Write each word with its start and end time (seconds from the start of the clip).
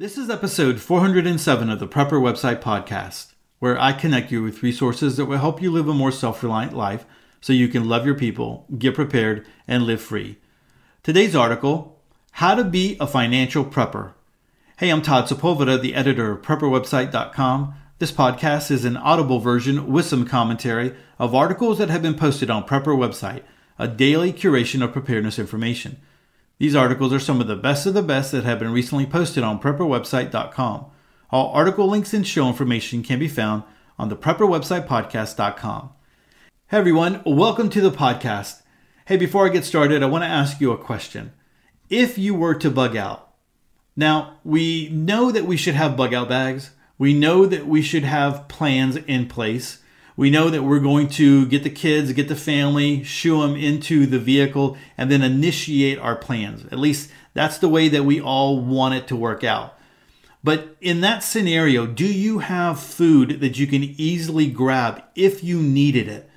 This 0.00 0.16
is 0.16 0.30
episode 0.30 0.80
407 0.80 1.68
of 1.68 1.78
the 1.78 1.86
Prepper 1.86 2.12
Website 2.12 2.62
Podcast, 2.62 3.34
where 3.58 3.78
I 3.78 3.92
connect 3.92 4.32
you 4.32 4.42
with 4.42 4.62
resources 4.62 5.18
that 5.18 5.26
will 5.26 5.36
help 5.36 5.60
you 5.60 5.70
live 5.70 5.88
a 5.88 5.92
more 5.92 6.10
self 6.10 6.42
reliant 6.42 6.72
life 6.72 7.04
so 7.42 7.52
you 7.52 7.68
can 7.68 7.86
love 7.86 8.06
your 8.06 8.14
people, 8.14 8.64
get 8.78 8.94
prepared, 8.94 9.46
and 9.68 9.82
live 9.82 10.00
free. 10.00 10.38
Today's 11.02 11.36
article 11.36 12.00
How 12.30 12.54
to 12.54 12.64
Be 12.64 12.96
a 12.98 13.06
Financial 13.06 13.62
Prepper. 13.62 14.14
Hey, 14.78 14.88
I'm 14.88 15.02
Todd 15.02 15.26
Sepulveda, 15.26 15.78
the 15.78 15.94
editor 15.94 16.32
of 16.32 16.40
PrepperWebsite.com. 16.40 17.74
This 17.98 18.10
podcast 18.10 18.70
is 18.70 18.86
an 18.86 18.96
audible 18.96 19.38
version 19.38 19.92
with 19.92 20.06
some 20.06 20.26
commentary 20.26 20.94
of 21.18 21.34
articles 21.34 21.76
that 21.76 21.90
have 21.90 22.00
been 22.00 22.14
posted 22.14 22.48
on 22.48 22.66
Prepper 22.66 22.96
Website, 22.96 23.42
a 23.78 23.86
daily 23.86 24.32
curation 24.32 24.82
of 24.82 24.94
preparedness 24.94 25.38
information. 25.38 25.98
These 26.60 26.76
articles 26.76 27.10
are 27.14 27.18
some 27.18 27.40
of 27.40 27.46
the 27.46 27.56
best 27.56 27.86
of 27.86 27.94
the 27.94 28.02
best 28.02 28.32
that 28.32 28.44
have 28.44 28.58
been 28.58 28.70
recently 28.70 29.06
posted 29.06 29.42
on 29.42 29.62
prepperwebsite.com. 29.62 30.84
All 31.30 31.52
article 31.52 31.88
links 31.88 32.12
and 32.12 32.26
show 32.26 32.48
information 32.48 33.02
can 33.02 33.18
be 33.18 33.28
found 33.28 33.62
on 33.98 34.10
the 34.10 34.16
prepperwebsitepodcast.com. 34.16 35.90
Hey 36.68 36.76
everyone, 36.76 37.22
welcome 37.24 37.70
to 37.70 37.80
the 37.80 37.90
podcast. 37.90 38.60
Hey, 39.06 39.16
before 39.16 39.46
I 39.46 39.48
get 39.48 39.64
started, 39.64 40.02
I 40.02 40.06
want 40.06 40.22
to 40.22 40.28
ask 40.28 40.60
you 40.60 40.70
a 40.70 40.76
question. 40.76 41.32
If 41.88 42.18
you 42.18 42.34
were 42.34 42.56
to 42.56 42.70
bug 42.70 42.94
out, 42.94 43.32
now 43.96 44.36
we 44.44 44.90
know 44.90 45.30
that 45.30 45.46
we 45.46 45.56
should 45.56 45.76
have 45.76 45.96
bug 45.96 46.12
out 46.12 46.28
bags. 46.28 46.72
We 46.98 47.14
know 47.14 47.46
that 47.46 47.66
we 47.66 47.80
should 47.80 48.04
have 48.04 48.48
plans 48.48 48.96
in 48.96 49.28
place. 49.28 49.79
We 50.20 50.28
know 50.28 50.50
that 50.50 50.64
we're 50.64 50.80
going 50.80 51.08
to 51.12 51.46
get 51.46 51.62
the 51.62 51.70
kids, 51.70 52.12
get 52.12 52.28
the 52.28 52.36
family, 52.36 53.02
shoo 53.02 53.40
them 53.40 53.56
into 53.56 54.04
the 54.04 54.18
vehicle, 54.18 54.76
and 54.98 55.10
then 55.10 55.22
initiate 55.22 55.98
our 55.98 56.14
plans. 56.14 56.66
At 56.70 56.78
least 56.78 57.10
that's 57.32 57.56
the 57.56 57.70
way 57.70 57.88
that 57.88 58.04
we 58.04 58.20
all 58.20 58.60
want 58.60 58.94
it 58.94 59.08
to 59.08 59.16
work 59.16 59.44
out. 59.44 59.78
But 60.44 60.76
in 60.82 61.00
that 61.00 61.20
scenario, 61.20 61.86
do 61.86 62.04
you 62.04 62.40
have 62.40 62.78
food 62.78 63.40
that 63.40 63.58
you 63.58 63.66
can 63.66 63.82
easily 63.82 64.50
grab 64.50 65.02
if 65.14 65.42
you 65.42 65.58
needed 65.58 66.06
it? 66.06 66.28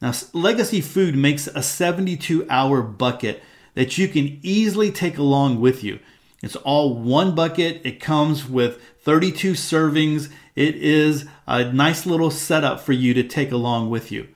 Now, 0.00 0.12
Legacy 0.32 0.80
Food 0.80 1.16
makes 1.16 1.48
a 1.48 1.60
72 1.60 2.46
hour 2.48 2.82
bucket 2.82 3.42
that 3.74 3.98
you 3.98 4.06
can 4.06 4.38
easily 4.44 4.92
take 4.92 5.18
along 5.18 5.60
with 5.60 5.82
you. 5.82 5.98
It's 6.42 6.56
all 6.56 6.94
one 6.94 7.34
bucket. 7.34 7.80
It 7.84 8.00
comes 8.00 8.48
with 8.48 8.80
32 9.00 9.52
servings. 9.52 10.30
It 10.54 10.76
is 10.76 11.26
a 11.46 11.64
nice 11.72 12.06
little 12.06 12.30
setup 12.30 12.80
for 12.80 12.92
you 12.92 13.14
to 13.14 13.22
take 13.24 13.50
along 13.50 13.90
with 13.90 14.12
you. 14.12 14.28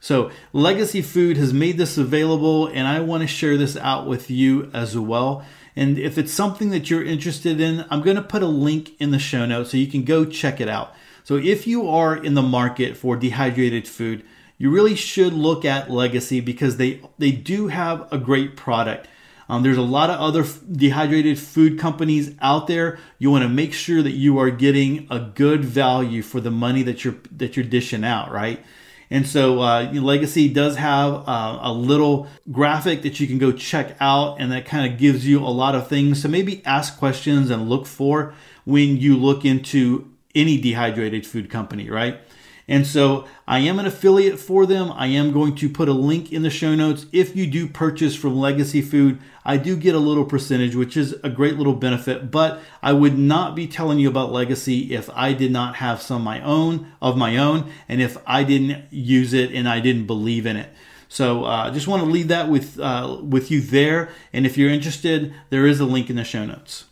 So, 0.00 0.30
Legacy 0.52 1.02
Food 1.02 1.36
has 1.36 1.52
made 1.52 1.76
this 1.76 1.98
available, 1.98 2.68
and 2.68 2.86
I 2.86 3.00
want 3.00 3.22
to 3.22 3.26
share 3.26 3.56
this 3.56 3.76
out 3.76 4.06
with 4.06 4.30
you 4.30 4.70
as 4.72 4.96
well. 4.96 5.44
And 5.74 5.98
if 5.98 6.18
it's 6.18 6.32
something 6.32 6.70
that 6.70 6.88
you're 6.88 7.04
interested 7.04 7.60
in, 7.60 7.84
I'm 7.90 8.02
going 8.02 8.16
to 8.16 8.22
put 8.22 8.42
a 8.42 8.46
link 8.46 8.92
in 9.00 9.10
the 9.10 9.18
show 9.18 9.44
notes 9.44 9.70
so 9.70 9.76
you 9.76 9.88
can 9.88 10.04
go 10.04 10.24
check 10.24 10.60
it 10.60 10.68
out. 10.68 10.94
So, 11.24 11.36
if 11.36 11.66
you 11.66 11.88
are 11.88 12.16
in 12.16 12.34
the 12.34 12.42
market 12.42 12.96
for 12.96 13.16
dehydrated 13.16 13.88
food, 13.88 14.24
you 14.56 14.70
really 14.70 14.94
should 14.94 15.32
look 15.32 15.64
at 15.64 15.90
Legacy 15.90 16.40
because 16.40 16.76
they, 16.76 17.00
they 17.18 17.32
do 17.32 17.68
have 17.68 18.06
a 18.12 18.18
great 18.18 18.56
product. 18.56 19.08
Um, 19.48 19.62
there's 19.62 19.78
a 19.78 19.82
lot 19.82 20.10
of 20.10 20.20
other 20.20 20.44
dehydrated 20.70 21.38
food 21.38 21.78
companies 21.78 22.34
out 22.40 22.66
there. 22.66 22.98
You 23.18 23.30
want 23.30 23.44
to 23.44 23.48
make 23.48 23.72
sure 23.72 24.02
that 24.02 24.12
you 24.12 24.38
are 24.38 24.50
getting 24.50 25.06
a 25.10 25.18
good 25.20 25.64
value 25.64 26.22
for 26.22 26.40
the 26.40 26.50
money 26.50 26.82
that 26.82 27.04
you're 27.04 27.16
that 27.32 27.56
you're 27.56 27.64
dishing 27.64 28.04
out, 28.04 28.30
right? 28.30 28.62
And 29.10 29.26
so 29.26 29.60
uh, 29.60 29.90
Legacy 29.92 30.48
does 30.48 30.76
have 30.76 31.26
uh, 31.26 31.58
a 31.62 31.72
little 31.72 32.28
graphic 32.52 33.02
that 33.02 33.18
you 33.20 33.26
can 33.26 33.38
go 33.38 33.52
check 33.52 33.96
out, 34.00 34.36
and 34.38 34.52
that 34.52 34.66
kind 34.66 34.92
of 34.92 34.98
gives 34.98 35.26
you 35.26 35.40
a 35.40 35.48
lot 35.48 35.74
of 35.74 35.88
things 35.88 36.22
to 36.22 36.28
maybe 36.28 36.62
ask 36.66 36.98
questions 36.98 37.48
and 37.48 37.70
look 37.70 37.86
for 37.86 38.34
when 38.64 38.98
you 38.98 39.16
look 39.16 39.46
into 39.46 40.12
any 40.34 40.60
dehydrated 40.60 41.26
food 41.26 41.48
company, 41.48 41.88
right? 41.88 42.20
And 42.68 42.86
so 42.86 43.24
I 43.46 43.60
am 43.60 43.78
an 43.78 43.86
affiliate 43.86 44.38
for 44.38 44.66
them. 44.66 44.92
I 44.92 45.06
am 45.06 45.32
going 45.32 45.54
to 45.56 45.70
put 45.70 45.88
a 45.88 45.94
link 45.94 46.30
in 46.30 46.42
the 46.42 46.50
show 46.50 46.74
notes. 46.74 47.06
If 47.12 47.34
you 47.34 47.46
do 47.46 47.66
purchase 47.66 48.14
from 48.14 48.36
Legacy 48.36 48.82
Food, 48.82 49.18
I 49.42 49.56
do 49.56 49.74
get 49.74 49.94
a 49.94 49.98
little 49.98 50.26
percentage, 50.26 50.74
which 50.74 50.94
is 50.94 51.16
a 51.24 51.30
great 51.30 51.56
little 51.56 51.74
benefit, 51.74 52.30
but 52.30 52.60
I 52.82 52.92
would 52.92 53.18
not 53.18 53.56
be 53.56 53.66
telling 53.66 53.98
you 53.98 54.08
about 54.08 54.32
Legacy 54.32 54.94
if 54.94 55.08
I 55.14 55.32
did 55.32 55.50
not 55.50 55.76
have 55.76 56.02
some 56.02 56.22
my 56.22 56.42
own 56.42 56.92
of 57.00 57.16
my 57.16 57.38
own 57.38 57.72
and 57.88 58.02
if 58.02 58.18
I 58.26 58.44
didn't 58.44 58.92
use 58.92 59.32
it 59.32 59.50
and 59.52 59.66
I 59.66 59.80
didn't 59.80 60.06
believe 60.06 60.44
in 60.44 60.58
it. 60.58 60.68
So 61.08 61.44
I 61.44 61.68
uh, 61.68 61.70
just 61.70 61.88
want 61.88 62.02
to 62.02 62.10
leave 62.10 62.28
that 62.28 62.50
with 62.50 62.78
uh, 62.78 63.18
with 63.22 63.50
you 63.50 63.62
there. 63.62 64.10
And 64.34 64.44
if 64.44 64.58
you're 64.58 64.70
interested, 64.70 65.32
there 65.48 65.66
is 65.66 65.80
a 65.80 65.86
link 65.86 66.10
in 66.10 66.16
the 66.16 66.24
show 66.24 66.44
notes. 66.44 66.84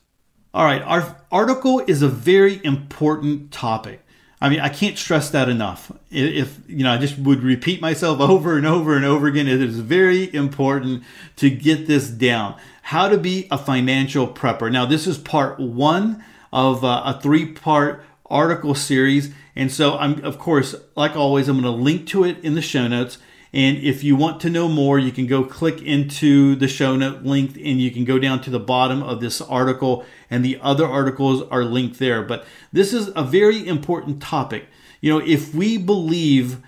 All 0.54 0.64
right, 0.64 0.80
our 0.80 1.20
article 1.30 1.80
is 1.86 2.00
a 2.00 2.08
very 2.08 2.64
important 2.64 3.52
topic. 3.52 4.05
I 4.40 4.50
mean, 4.50 4.60
I 4.60 4.68
can't 4.68 4.98
stress 4.98 5.30
that 5.30 5.48
enough. 5.48 5.90
If, 6.10 6.58
you 6.68 6.84
know, 6.84 6.92
I 6.92 6.98
just 6.98 7.18
would 7.18 7.42
repeat 7.42 7.80
myself 7.80 8.20
over 8.20 8.56
and 8.56 8.66
over 8.66 8.96
and 8.96 9.04
over 9.04 9.26
again, 9.26 9.48
it 9.48 9.62
is 9.62 9.80
very 9.80 10.32
important 10.34 11.04
to 11.36 11.50
get 11.50 11.86
this 11.86 12.08
down. 12.08 12.56
How 12.82 13.08
to 13.08 13.18
be 13.18 13.48
a 13.50 13.58
financial 13.58 14.28
prepper. 14.28 14.70
Now, 14.70 14.86
this 14.86 15.06
is 15.06 15.18
part 15.18 15.58
one 15.58 16.22
of 16.52 16.84
uh, 16.84 17.02
a 17.04 17.20
three 17.20 17.46
part 17.46 18.04
article 18.26 18.74
series. 18.74 19.32
And 19.54 19.72
so 19.72 19.96
I'm, 19.96 20.22
of 20.24 20.38
course, 20.38 20.74
like 20.94 21.16
always, 21.16 21.48
I'm 21.48 21.60
going 21.60 21.64
to 21.64 21.82
link 21.82 22.06
to 22.08 22.24
it 22.24 22.38
in 22.44 22.54
the 22.54 22.62
show 22.62 22.86
notes. 22.86 23.18
And 23.52 23.78
if 23.78 24.04
you 24.04 24.16
want 24.16 24.40
to 24.42 24.50
know 24.50 24.68
more, 24.68 24.98
you 24.98 25.10
can 25.10 25.26
go 25.26 25.42
click 25.42 25.80
into 25.80 26.56
the 26.56 26.68
show 26.68 26.94
note 26.94 27.22
link 27.22 27.56
and 27.56 27.80
you 27.80 27.90
can 27.90 28.04
go 28.04 28.18
down 28.18 28.42
to 28.42 28.50
the 28.50 28.60
bottom 28.60 29.02
of 29.02 29.20
this 29.20 29.40
article, 29.40 30.04
and 30.30 30.44
the 30.44 30.58
other 30.60 30.86
articles 30.86 31.42
are 31.50 31.64
linked 31.64 31.98
there. 31.98 32.22
But 32.22 32.44
this 32.72 32.92
is 32.92 33.10
a 33.14 33.24
very 33.24 33.66
important 33.66 34.22
topic. 34.22 34.66
You 35.00 35.12
know, 35.12 35.24
if 35.24 35.54
we 35.54 35.76
believe 35.76 36.58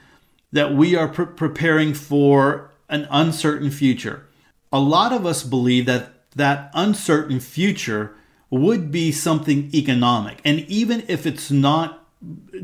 that 0.53 0.75
we 0.75 0.95
are 0.97 1.09
pre- 1.09 1.27
preparing 1.27 1.95
for 1.95 2.71
an 2.89 3.07
uncertain 3.11 3.71
future, 3.71 4.27
a 4.73 4.81
lot 4.81 5.13
of 5.13 5.27
us 5.27 5.43
believe 5.43 5.87
that 5.87 6.15
that 6.37 6.71
uncertain 6.75 7.41
future 7.41 8.15
would 8.51 8.91
be 8.91 9.13
something 9.13 9.71
economic. 9.75 10.41
And 10.45 10.61
even 10.61 11.05
if 11.09 11.27
it's 11.27 11.51
not 11.51 11.99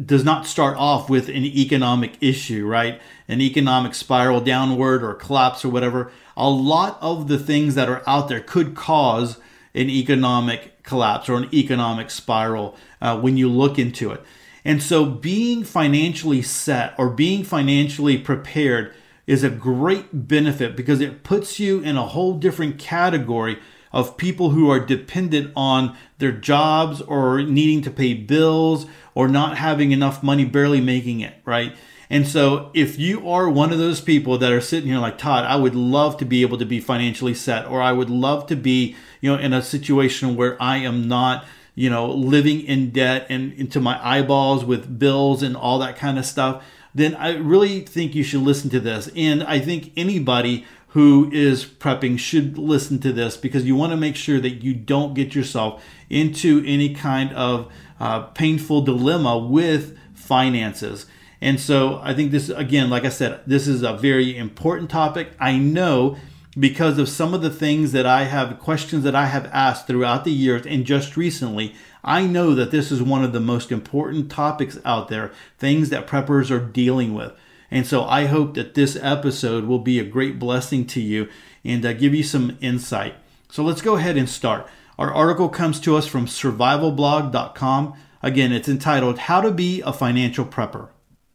does 0.04 0.24
not 0.24 0.46
start 0.46 0.76
off 0.76 1.08
with 1.08 1.28
an 1.28 1.44
economic 1.44 2.16
issue, 2.20 2.66
right? 2.66 3.00
An 3.28 3.40
economic 3.40 3.94
spiral 3.94 4.40
downward 4.40 5.04
or 5.04 5.14
collapse 5.14 5.64
or 5.64 5.68
whatever. 5.68 6.10
A 6.36 6.50
lot 6.50 6.98
of 7.00 7.28
the 7.28 7.38
things 7.38 7.76
that 7.76 7.88
are 7.88 8.02
out 8.06 8.28
there 8.28 8.40
could 8.40 8.74
cause 8.74 9.38
an 9.74 9.90
economic 9.90 10.82
collapse 10.82 11.28
or 11.28 11.36
an 11.36 11.54
economic 11.54 12.10
spiral 12.10 12.76
uh, 13.00 13.18
when 13.18 13.36
you 13.36 13.48
look 13.48 13.78
into 13.78 14.10
it. 14.10 14.22
And 14.64 14.82
so 14.82 15.04
being 15.04 15.64
financially 15.64 16.42
set 16.42 16.94
or 16.98 17.10
being 17.10 17.44
financially 17.44 18.16
prepared 18.16 18.94
is 19.26 19.42
a 19.42 19.50
great 19.50 20.26
benefit 20.28 20.76
because 20.76 21.00
it 21.00 21.22
puts 21.22 21.58
you 21.58 21.80
in 21.80 21.96
a 21.96 22.06
whole 22.06 22.34
different 22.38 22.78
category 22.78 23.58
of 23.92 24.16
people 24.16 24.50
who 24.50 24.68
are 24.70 24.80
dependent 24.80 25.52
on 25.54 25.96
their 26.18 26.32
jobs 26.32 27.00
or 27.02 27.42
needing 27.42 27.80
to 27.82 27.90
pay 27.90 28.12
bills 28.12 28.86
or 29.14 29.28
not 29.28 29.56
having 29.56 29.92
enough 29.92 30.22
money, 30.22 30.44
barely 30.44 30.80
making 30.80 31.20
it, 31.20 31.34
right? 31.44 31.74
And 32.10 32.28
so, 32.28 32.70
if 32.74 32.98
you 32.98 33.28
are 33.28 33.48
one 33.48 33.72
of 33.72 33.78
those 33.78 34.00
people 34.00 34.36
that 34.38 34.52
are 34.52 34.60
sitting 34.60 34.90
here 34.90 34.98
like 34.98 35.16
Todd, 35.16 35.44
I 35.44 35.56
would 35.56 35.74
love 35.74 36.18
to 36.18 36.24
be 36.24 36.42
able 36.42 36.58
to 36.58 36.66
be 36.66 36.80
financially 36.80 37.34
set, 37.34 37.66
or 37.66 37.80
I 37.80 37.92
would 37.92 38.10
love 38.10 38.46
to 38.48 38.56
be, 38.56 38.94
you 39.24 39.34
know, 39.34 39.38
in 39.38 39.54
a 39.54 39.62
situation 39.62 40.36
where 40.36 40.62
I 40.62 40.76
am 40.76 41.08
not, 41.08 41.46
you 41.74 41.88
know, 41.88 42.12
living 42.12 42.60
in 42.60 42.90
debt 42.90 43.24
and 43.30 43.54
into 43.54 43.80
my 43.80 43.98
eyeballs 44.06 44.66
with 44.66 44.98
bills 44.98 45.42
and 45.42 45.56
all 45.56 45.78
that 45.78 45.96
kind 45.96 46.18
of 46.18 46.26
stuff, 46.26 46.62
then 46.94 47.14
I 47.14 47.36
really 47.36 47.80
think 47.80 48.14
you 48.14 48.22
should 48.22 48.42
listen 48.42 48.68
to 48.68 48.80
this. 48.80 49.08
And 49.16 49.42
I 49.42 49.60
think 49.60 49.92
anybody 49.96 50.66
who 50.88 51.30
is 51.32 51.64
prepping 51.64 52.18
should 52.18 52.58
listen 52.58 52.98
to 52.98 53.14
this 53.14 53.38
because 53.38 53.64
you 53.64 53.74
want 53.74 53.92
to 53.92 53.96
make 53.96 54.14
sure 54.14 54.40
that 54.40 54.62
you 54.62 54.74
don't 54.74 55.14
get 55.14 55.34
yourself 55.34 55.82
into 56.10 56.62
any 56.66 56.92
kind 56.92 57.32
of 57.32 57.72
uh, 57.98 58.24
painful 58.24 58.82
dilemma 58.82 59.38
with 59.38 59.96
finances. 60.12 61.06
And 61.40 61.58
so 61.58 61.98
I 62.02 62.12
think 62.12 62.30
this, 62.30 62.50
again, 62.50 62.90
like 62.90 63.06
I 63.06 63.08
said, 63.08 63.40
this 63.46 63.66
is 63.68 63.82
a 63.82 63.94
very 63.94 64.36
important 64.36 64.90
topic. 64.90 65.30
I 65.40 65.56
know 65.56 66.18
because 66.58 66.98
of 66.98 67.08
some 67.08 67.34
of 67.34 67.42
the 67.42 67.50
things 67.50 67.92
that 67.92 68.06
I 68.06 68.24
have, 68.24 68.58
questions 68.58 69.04
that 69.04 69.14
I 69.14 69.26
have 69.26 69.46
asked 69.52 69.86
throughout 69.86 70.24
the 70.24 70.32
years 70.32 70.66
and 70.66 70.84
just 70.84 71.16
recently, 71.16 71.74
I 72.04 72.26
know 72.26 72.54
that 72.54 72.70
this 72.70 72.92
is 72.92 73.02
one 73.02 73.24
of 73.24 73.32
the 73.32 73.40
most 73.40 73.72
important 73.72 74.30
topics 74.30 74.78
out 74.84 75.08
there, 75.08 75.32
things 75.58 75.88
that 75.90 76.06
preppers 76.06 76.50
are 76.50 76.64
dealing 76.64 77.14
with. 77.14 77.32
And 77.70 77.86
so 77.86 78.04
I 78.04 78.26
hope 78.26 78.54
that 78.54 78.74
this 78.74 78.96
episode 79.00 79.64
will 79.64 79.80
be 79.80 79.98
a 79.98 80.04
great 80.04 80.38
blessing 80.38 80.86
to 80.88 81.00
you 81.00 81.28
and 81.64 81.84
uh, 81.84 81.92
give 81.92 82.14
you 82.14 82.22
some 82.22 82.56
insight. 82.60 83.14
So 83.50 83.64
let's 83.64 83.82
go 83.82 83.96
ahead 83.96 84.16
and 84.16 84.28
start. 84.28 84.68
Our 84.98 85.12
article 85.12 85.48
comes 85.48 85.80
to 85.80 85.96
us 85.96 86.06
from 86.06 86.26
survivalblog.com. 86.26 87.94
Again, 88.22 88.52
it's 88.52 88.68
entitled 88.68 89.18
How 89.18 89.40
to 89.40 89.50
Be 89.50 89.80
a 89.80 89.92
Financial 89.92 90.44
Prepper. 90.44 90.90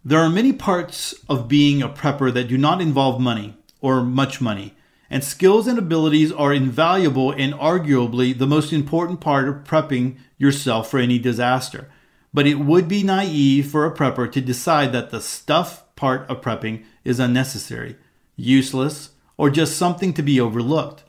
There 0.05 0.19
are 0.19 0.29
many 0.29 0.53
parts 0.53 1.13
of 1.27 1.49
being 1.49 1.81
a 1.81 1.89
prepper 1.89 2.33
that 2.33 2.47
do 2.47 2.57
not 2.57 2.79
involve 2.79 3.19
money 3.19 3.57
or 3.81 4.01
much 4.01 4.39
money, 4.39 4.75
and 5.09 5.23
skills 5.23 5.67
and 5.67 5.79
abilities 5.79 6.31
are 6.31 6.53
invaluable 6.53 7.31
and 7.31 7.53
arguably 7.53 8.37
the 8.37 8.47
most 8.47 8.71
important 8.71 9.19
part 9.19 9.47
of 9.47 9.63
prepping 9.63 10.17
yourself 10.37 10.89
for 10.89 10.99
any 10.99 11.17
disaster. 11.17 11.89
But 12.33 12.45
it 12.45 12.59
would 12.59 12.87
be 12.87 13.03
naive 13.03 13.71
for 13.71 13.85
a 13.85 13.95
prepper 13.95 14.31
to 14.31 14.41
decide 14.41 14.91
that 14.93 15.09
the 15.09 15.21
stuff 15.21 15.83
part 15.95 16.29
of 16.29 16.41
prepping 16.41 16.83
is 17.03 17.19
unnecessary, 17.19 17.97
useless, 18.35 19.11
or 19.35 19.49
just 19.49 19.77
something 19.77 20.13
to 20.13 20.21
be 20.21 20.39
overlooked. 20.39 21.03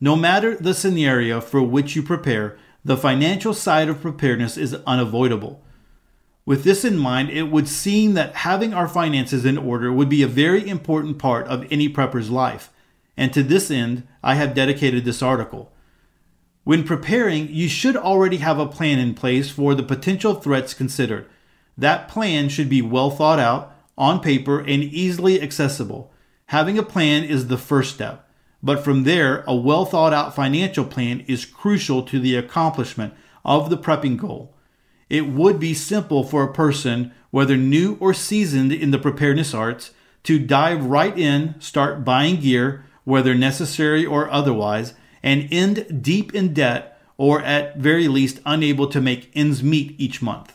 No 0.00 0.16
matter 0.16 0.54
the 0.54 0.74
scenario 0.74 1.40
for 1.40 1.62
which 1.62 1.96
you 1.96 2.02
prepare, 2.02 2.58
the 2.84 2.96
financial 2.96 3.54
side 3.54 3.88
of 3.88 4.02
preparedness 4.02 4.56
is 4.56 4.74
unavoidable. 4.86 5.64
With 6.44 6.62
this 6.62 6.84
in 6.84 6.98
mind, 6.98 7.30
it 7.30 7.44
would 7.44 7.66
seem 7.66 8.14
that 8.14 8.36
having 8.36 8.72
our 8.72 8.86
finances 8.86 9.44
in 9.44 9.58
order 9.58 9.92
would 9.92 10.08
be 10.08 10.22
a 10.22 10.28
very 10.28 10.68
important 10.68 11.18
part 11.18 11.46
of 11.48 11.66
any 11.72 11.88
prepper's 11.88 12.30
life. 12.30 12.70
And 13.16 13.32
to 13.32 13.42
this 13.42 13.70
end, 13.70 14.06
I 14.22 14.34
have 14.34 14.54
dedicated 14.54 15.04
this 15.04 15.22
article. 15.22 15.72
When 16.64 16.82
preparing, 16.84 17.48
you 17.48 17.68
should 17.68 17.96
already 17.96 18.38
have 18.38 18.58
a 18.58 18.66
plan 18.66 18.98
in 18.98 19.14
place 19.14 19.50
for 19.50 19.74
the 19.74 19.82
potential 19.82 20.34
threats 20.34 20.74
considered. 20.74 21.26
That 21.78 22.08
plan 22.08 22.48
should 22.48 22.68
be 22.68 22.82
well 22.82 23.10
thought 23.10 23.38
out, 23.38 23.72
on 23.96 24.20
paper, 24.20 24.58
and 24.58 24.82
easily 24.82 25.40
accessible. 25.40 26.12
Having 26.46 26.78
a 26.78 26.82
plan 26.82 27.24
is 27.24 27.46
the 27.46 27.58
first 27.58 27.94
step, 27.94 28.28
but 28.62 28.82
from 28.82 29.04
there, 29.04 29.44
a 29.46 29.54
well 29.54 29.84
thought 29.84 30.12
out 30.12 30.34
financial 30.34 30.84
plan 30.84 31.20
is 31.28 31.44
crucial 31.44 32.02
to 32.02 32.18
the 32.18 32.36
accomplishment 32.36 33.14
of 33.44 33.70
the 33.70 33.78
prepping 33.78 34.16
goal. 34.16 34.54
It 35.08 35.28
would 35.28 35.60
be 35.60 35.74
simple 35.74 36.24
for 36.24 36.42
a 36.42 36.52
person, 36.52 37.12
whether 37.30 37.56
new 37.56 37.96
or 38.00 38.12
seasoned 38.12 38.72
in 38.72 38.90
the 38.90 38.98
preparedness 38.98 39.54
arts, 39.54 39.92
to 40.24 40.38
dive 40.38 40.84
right 40.84 41.16
in, 41.16 41.54
start 41.60 42.04
buying 42.04 42.40
gear, 42.40 42.85
whether 43.06 43.34
necessary 43.34 44.04
or 44.04 44.28
otherwise, 44.30 44.92
and 45.22 45.48
end 45.50 46.02
deep 46.02 46.34
in 46.34 46.52
debt 46.52 47.00
or 47.16 47.40
at 47.40 47.78
very 47.78 48.08
least 48.08 48.40
unable 48.44 48.88
to 48.88 49.00
make 49.00 49.30
ends 49.34 49.62
meet 49.62 49.94
each 49.96 50.20
month. 50.20 50.52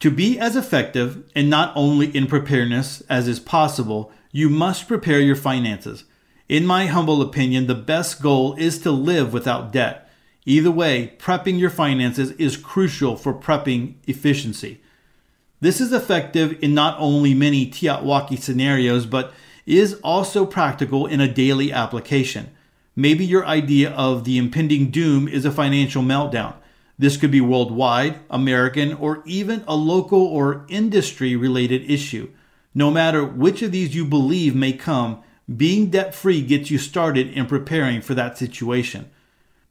To 0.00 0.10
be 0.10 0.38
as 0.38 0.54
effective, 0.54 1.24
and 1.34 1.48
not 1.48 1.72
only 1.74 2.14
in 2.14 2.26
preparedness 2.26 3.00
as 3.08 3.26
is 3.26 3.40
possible, 3.40 4.12
you 4.32 4.50
must 4.50 4.86
prepare 4.86 5.20
your 5.20 5.34
finances. 5.34 6.04
In 6.46 6.66
my 6.66 6.86
humble 6.86 7.22
opinion, 7.22 7.66
the 7.66 7.74
best 7.74 8.20
goal 8.20 8.54
is 8.56 8.78
to 8.80 8.90
live 8.90 9.32
without 9.32 9.72
debt. 9.72 10.10
Either 10.44 10.70
way, 10.70 11.14
prepping 11.18 11.58
your 11.58 11.70
finances 11.70 12.32
is 12.32 12.58
crucial 12.58 13.16
for 13.16 13.32
prepping 13.32 13.94
efficiency. 14.06 14.82
This 15.60 15.80
is 15.80 15.90
effective 15.90 16.62
in 16.62 16.74
not 16.74 16.96
only 16.98 17.32
many 17.32 17.70
TEOTWAWKI 17.70 18.38
scenarios, 18.38 19.06
but 19.06 19.32
is 19.66 19.94
also 20.02 20.44
practical 20.44 21.06
in 21.06 21.20
a 21.20 21.32
daily 21.32 21.72
application. 21.72 22.50
Maybe 22.96 23.24
your 23.24 23.46
idea 23.46 23.90
of 23.90 24.24
the 24.24 24.38
impending 24.38 24.90
doom 24.90 25.26
is 25.26 25.44
a 25.44 25.50
financial 25.50 26.02
meltdown. 26.02 26.54
This 26.98 27.16
could 27.16 27.30
be 27.30 27.40
worldwide, 27.40 28.20
American, 28.30 28.92
or 28.94 29.22
even 29.26 29.64
a 29.66 29.74
local 29.74 30.22
or 30.22 30.64
industry 30.68 31.34
related 31.34 31.90
issue. 31.90 32.30
No 32.74 32.90
matter 32.90 33.24
which 33.24 33.62
of 33.62 33.72
these 33.72 33.94
you 33.94 34.04
believe 34.04 34.54
may 34.54 34.72
come, 34.72 35.22
being 35.54 35.90
debt 35.90 36.14
free 36.14 36.40
gets 36.40 36.70
you 36.70 36.78
started 36.78 37.30
in 37.30 37.46
preparing 37.46 38.00
for 38.00 38.14
that 38.14 38.38
situation. 38.38 39.10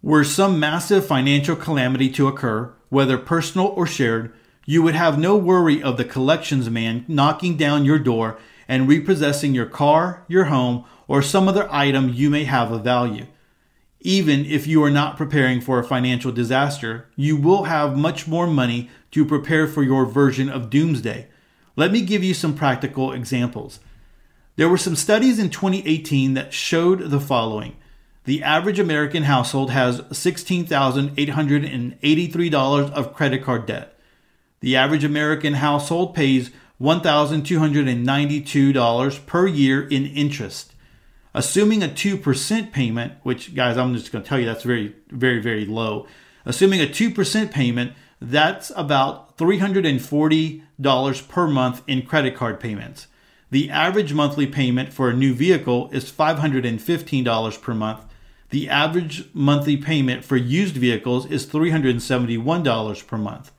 Were 0.02 0.24
some 0.26 0.60
massive 0.60 1.06
financial 1.06 1.56
calamity 1.56 2.10
to 2.12 2.28
occur, 2.28 2.74
whether 2.90 3.18
personal 3.18 3.68
or 3.68 3.88
shared, 3.88 4.34
you 4.66 4.84
would 4.84 4.96
have 4.96 5.18
no 5.18 5.36
worry 5.36 5.82
of 5.82 5.98
the 5.98 6.06
collections 6.06 6.70
man 6.70 7.06
knocking 7.08 7.58
down 7.58 7.86
your 7.86 8.00
door 8.00 8.38
and 8.68 8.88
repossessing 8.88 9.54
your 9.54 9.66
car, 9.66 10.24
your 10.28 10.46
home, 10.46 10.86
or 11.08 11.22
some 11.22 11.48
other 11.48 11.68
item 11.72 12.10
you 12.10 12.30
may 12.30 12.46
have 12.46 12.72
of 12.72 12.84
value. 12.84 13.26
Even 14.02 14.46
if 14.46 14.68
you 14.68 14.84
are 14.84 14.92
not 14.92 15.18
preparing 15.18 15.62
for 15.62 15.80
a 15.80 15.84
financial 15.84 16.32
disaster, 16.32 17.08
you 17.16 17.38
will 17.38 17.64
have 17.64 17.98
much 17.98 18.28
more 18.28 18.48
money 18.48 18.90
to 19.12 19.26
prepare 19.26 19.68
for 19.68 19.84
your 19.84 20.06
version 20.06 20.50
of 20.50 20.70
doomsday. 20.70 21.28
Let 21.76 21.92
me 21.92 22.02
give 22.02 22.24
you 22.24 22.34
some 22.34 22.56
practical 22.56 23.14
examples. 23.14 23.80
There 24.56 24.70
were 24.70 24.78
some 24.78 24.96
studies 24.96 25.40
in 25.40 25.50
2018 25.50 26.36
that 26.36 26.54
showed 26.54 27.10
the 27.10 27.20
following. 27.20 27.76
The 28.26 28.44
average 28.44 28.80
American 28.80 29.24
household 29.24 29.72
has 29.72 30.02
$16,883 30.02 32.92
of 32.92 33.14
credit 33.14 33.44
card 33.44 33.66
debt. 33.66 34.00
The 34.60 34.76
average 34.76 35.04
American 35.04 35.56
household 35.56 36.14
pays 36.16 36.52
$1,292 36.84 39.26
per 39.26 39.48
year 39.48 39.88
in 39.88 40.06
interest. 40.06 40.74
Assuming 41.34 41.82
a 41.82 41.88
2% 41.88 42.72
payment, 42.74 43.14
which, 43.24 43.56
guys, 43.56 43.78
I'm 43.78 43.96
just 43.96 44.12
going 44.12 44.22
to 44.22 44.28
tell 44.28 44.38
you 44.38 44.46
that's 44.46 44.64
very, 44.64 44.94
very, 45.10 45.42
very 45.42 45.66
low. 45.66 46.06
Assuming 46.46 46.82
a 46.82 46.86
2% 46.86 47.52
payment, 47.52 47.94
that's 48.20 48.70
about 48.76 49.38
$340 49.38 51.28
per 51.30 51.48
month 51.48 51.82
in 51.88 52.02
credit 52.02 52.36
card 52.36 52.60
payments. 52.60 53.08
The 53.50 53.70
average 53.70 54.14
monthly 54.14 54.48
payment 54.48 54.92
for 54.92 55.10
a 55.10 55.16
new 55.16 55.34
vehicle 55.34 55.90
is 55.94 56.12
$515 56.12 57.62
per 57.62 57.74
month. 57.74 58.04
The 58.50 58.68
average 58.68 59.30
monthly 59.34 59.78
payment 59.78 60.26
for 60.26 60.36
used 60.36 60.76
vehicles 60.76 61.28
is 61.28 61.46
$371 61.46 63.08
per 63.08 63.18
month. 63.18 63.54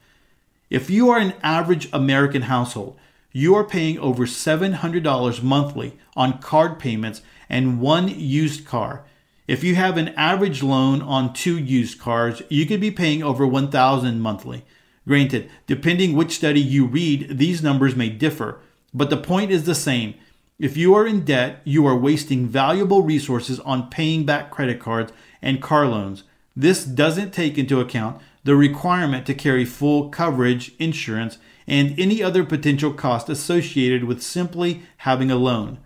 If 0.68 0.90
you 0.90 1.08
are 1.10 1.18
an 1.18 1.32
average 1.42 1.88
American 1.92 2.42
household, 2.42 2.98
you 3.36 3.54
are 3.56 3.64
paying 3.64 3.98
over 3.98 4.26
$700 4.26 5.42
monthly 5.42 5.98
on 6.16 6.38
card 6.38 6.78
payments 6.78 7.20
and 7.48 7.80
one 7.80 8.08
used 8.08 8.64
car. 8.64 9.04
If 9.48 9.64
you 9.64 9.74
have 9.74 9.96
an 9.98 10.10
average 10.10 10.62
loan 10.62 11.02
on 11.02 11.34
two 11.34 11.58
used 11.58 11.98
cars, 11.98 12.42
you 12.48 12.64
could 12.64 12.80
be 12.80 12.92
paying 12.92 13.24
over 13.24 13.44
$1,000 13.44 14.18
monthly. 14.18 14.64
Granted, 15.06 15.50
depending 15.66 16.14
which 16.14 16.36
study 16.36 16.60
you 16.60 16.86
read, 16.86 17.36
these 17.38 17.60
numbers 17.60 17.96
may 17.96 18.08
differ, 18.08 18.60
but 18.94 19.10
the 19.10 19.16
point 19.16 19.50
is 19.50 19.64
the 19.64 19.74
same. 19.74 20.14
If 20.60 20.76
you 20.76 20.94
are 20.94 21.06
in 21.06 21.24
debt, 21.24 21.60
you 21.64 21.84
are 21.86 21.96
wasting 21.96 22.46
valuable 22.46 23.02
resources 23.02 23.58
on 23.60 23.90
paying 23.90 24.24
back 24.24 24.52
credit 24.52 24.78
cards 24.78 25.12
and 25.42 25.60
car 25.60 25.88
loans. 25.88 26.22
This 26.54 26.84
doesn't 26.84 27.32
take 27.32 27.58
into 27.58 27.80
account 27.80 28.22
the 28.44 28.54
requirement 28.54 29.26
to 29.26 29.34
carry 29.34 29.64
full 29.64 30.08
coverage 30.08 30.72
insurance 30.78 31.38
and 31.66 31.98
any 31.98 32.22
other 32.22 32.44
potential 32.44 32.92
cost 32.92 33.28
associated 33.28 34.04
with 34.04 34.22
simply 34.22 34.82
having 34.98 35.30
a 35.30 35.36
loan. 35.36 35.78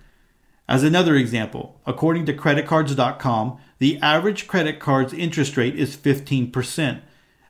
As 0.68 0.82
another 0.82 1.16
example, 1.16 1.80
according 1.86 2.26
to 2.26 2.34
creditcards.com, 2.34 3.58
the 3.78 3.98
average 4.02 4.46
credit 4.46 4.78
card's 4.80 5.14
interest 5.14 5.56
rate 5.56 5.76
is 5.76 5.96
15%. 5.96 7.00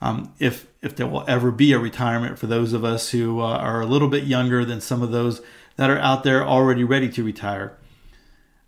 um, 0.00 0.32
if 0.38 0.66
if 0.80 0.94
there 0.94 1.06
will 1.06 1.24
ever 1.26 1.50
be 1.50 1.72
a 1.72 1.78
retirement 1.78 2.38
for 2.38 2.46
those 2.46 2.72
of 2.72 2.84
us 2.84 3.10
who 3.10 3.40
uh, 3.40 3.44
are 3.44 3.80
a 3.80 3.86
little 3.86 4.08
bit 4.08 4.24
younger 4.24 4.64
than 4.64 4.80
some 4.80 5.02
of 5.02 5.10
those 5.10 5.42
that 5.76 5.90
are 5.90 5.98
out 5.98 6.22
there 6.22 6.44
already 6.44 6.84
ready 6.84 7.08
to 7.08 7.24
retire. 7.24 7.76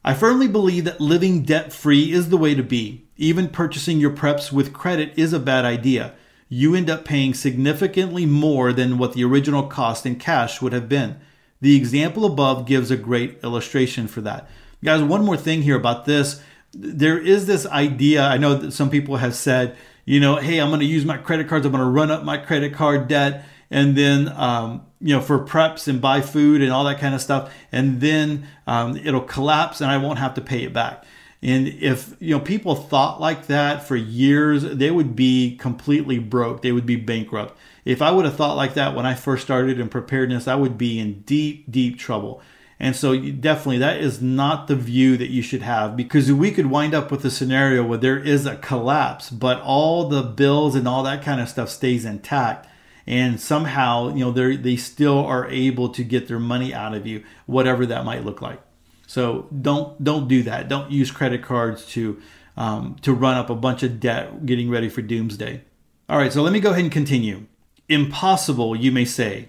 I 0.05 0.15
firmly 0.15 0.49
believe 0.49 0.85
that 0.85 1.01
living 1.01 1.43
debt 1.43 1.73
free 1.73 2.11
is 2.13 2.31
the 2.31 2.37
way 2.37 2.55
to 2.55 2.63
be. 2.63 3.05
Even 3.17 3.49
purchasing 3.49 3.99
your 3.99 4.11
preps 4.11 4.51
with 4.51 4.73
credit 4.73 5.13
is 5.17 5.33
a 5.33 5.39
bad 5.39 5.65
idea. 5.65 6.15
You 6.53 6.75
end 6.75 6.91
up 6.91 7.05
paying 7.05 7.33
significantly 7.33 8.27
more 8.27 8.73
than 8.73 8.99
what 8.99 9.13
the 9.13 9.23
original 9.23 9.63
cost 9.63 10.05
in 10.05 10.17
cash 10.17 10.61
would 10.61 10.73
have 10.73 10.89
been. 10.89 11.19
The 11.61 11.77
example 11.77 12.25
above 12.25 12.67
gives 12.67 12.91
a 12.91 12.97
great 12.97 13.39
illustration 13.45 14.09
for 14.09 14.21
that. 14.23 14.51
Guys, 14.83 15.01
one 15.01 15.25
more 15.25 15.37
thing 15.37 15.63
here 15.63 15.77
about 15.77 16.07
this. 16.07 16.43
There 16.73 17.19
is 17.19 17.47
this 17.47 17.67
idea, 17.67 18.25
I 18.25 18.37
know 18.37 18.55
that 18.57 18.73
some 18.73 18.91
people 18.91 19.19
have 19.19 19.37
said, 19.37 19.77
you 20.05 20.19
know, 20.19 20.37
hey, 20.37 20.59
I'm 20.59 20.71
going 20.71 20.81
to 20.81 20.87
use 20.87 21.05
my 21.05 21.19
credit 21.19 21.49
cards, 21.49 21.65
I'm 21.65 21.73
going 21.73 21.85
to 21.85 21.91
run 21.91 22.11
up 22.11 22.25
my 22.25 22.37
credit 22.37 22.75
card 22.75 23.07
debt, 23.07 23.45
and 23.71 23.97
then, 23.97 24.29
um, 24.37 24.85
you 25.01 25.15
know, 25.15 25.21
for 25.21 25.45
preps 25.45 25.87
and 25.87 26.01
buy 26.01 26.21
food 26.21 26.63
and 26.63 26.73
all 26.73 26.83
that 26.85 26.99
kind 26.99 27.15
of 27.15 27.21
stuff, 27.21 27.55
and 27.71 28.01
then 28.01 28.49
um, 28.67 28.97
it'll 28.97 29.21
collapse 29.21 29.81
and 29.81 29.89
I 29.89 29.99
won't 29.99 30.19
have 30.19 30.35
to 30.35 30.41
pay 30.41 30.65
it 30.65 30.73
back. 30.73 31.05
And 31.43 31.69
if 31.69 32.15
you 32.21 32.37
know 32.37 32.41
people 32.41 32.75
thought 32.75 33.21
like 33.21 33.47
that 33.47 33.87
for 33.87 33.97
years, 33.97 34.63
they 34.63 34.91
would 34.91 35.17
be 35.17 35.57
completely 35.57 36.19
broke. 36.19 36.61
They 36.61 36.73
would 36.73 36.87
be 36.87 36.97
bankrupt. 36.97 37.57
If 37.85 38.03
I 38.03 38.11
would 38.11 38.27
have 38.27 38.37
thought 38.37 38.57
like 38.57 38.75
that 38.75 38.95
when 38.95 39.07
I 39.07 39.15
first 39.15 39.45
started 39.45 39.81
in 39.81 39.89
preparedness, 39.89 40.47
I 40.47 40.55
would 40.55 40.77
be 40.77 40.99
in 40.99 41.23
deep, 41.23 41.71
deep 41.71 41.99
trouble. 41.99 42.43
And 42.79 42.97
so, 42.97 43.15
definitely, 43.19 43.79
that 43.79 44.01
is 44.01 44.23
not 44.23 44.67
the 44.67 44.75
view 44.75 45.19
that 45.19 45.29
you 45.29 45.43
should 45.43 45.61
have 45.61 45.97
because 45.97 46.33
we 46.33 46.51
could 46.51 46.67
wind 46.67 46.95
up 46.95 47.11
with 47.11 47.25
a 47.27 47.31
scenario 47.31 47.85
where 47.85 47.99
there 47.99 48.19
is 48.19 48.47
a 48.47 48.57
collapse, 48.57 49.29
but 49.29 49.61
all 49.61 50.09
the 50.09 50.23
bills 50.23 50.75
and 50.75 50.89
all 50.89 51.03
that 51.03 51.23
kind 51.23 51.43
of 51.43 51.49
stuff 51.49 51.69
stays 51.69 52.07
intact. 52.07 52.67
And 53.07 53.39
somehow, 53.39 54.15
you 54.15 54.25
know, 54.25 54.31
they 54.31 54.57
they 54.57 54.77
still 54.77 55.25
are 55.27 55.49
able 55.49 55.91
to 55.91 56.03
get 56.05 56.29
their 56.29 56.39
money 56.39 56.73
out 56.73 56.95
of 56.95 57.07
you, 57.07 57.23
whatever 57.47 57.85
that 57.87 58.05
might 58.05 58.25
look 58.25 58.41
like. 58.41 58.63
So 59.11 59.49
don't 59.61 60.05
don't 60.05 60.29
do 60.29 60.45
that. 60.45 60.69
Don't 60.69 60.93
use 60.93 61.11
credit 61.11 61.43
cards 61.43 61.85
to 61.95 62.23
um, 62.57 62.95
to 63.03 63.13
run 63.13 63.37
up 63.37 63.51
a 63.51 63.57
bunch 63.57 63.83
of 63.83 63.99
debt, 63.99 64.47
getting 64.47 64.71
ready 64.71 64.89
for 64.89 65.03
doomsday. 65.03 65.65
All 66.09 66.17
right, 66.17 66.33
so 66.33 66.43
let 66.43 66.53
me 66.53 66.61
go 66.61 66.71
ahead 66.71 66.85
and 66.85 66.93
continue. 66.93 67.47
Impossible, 67.89 68.77
you 68.77 68.93
may 68.93 69.05
say. 69.05 69.49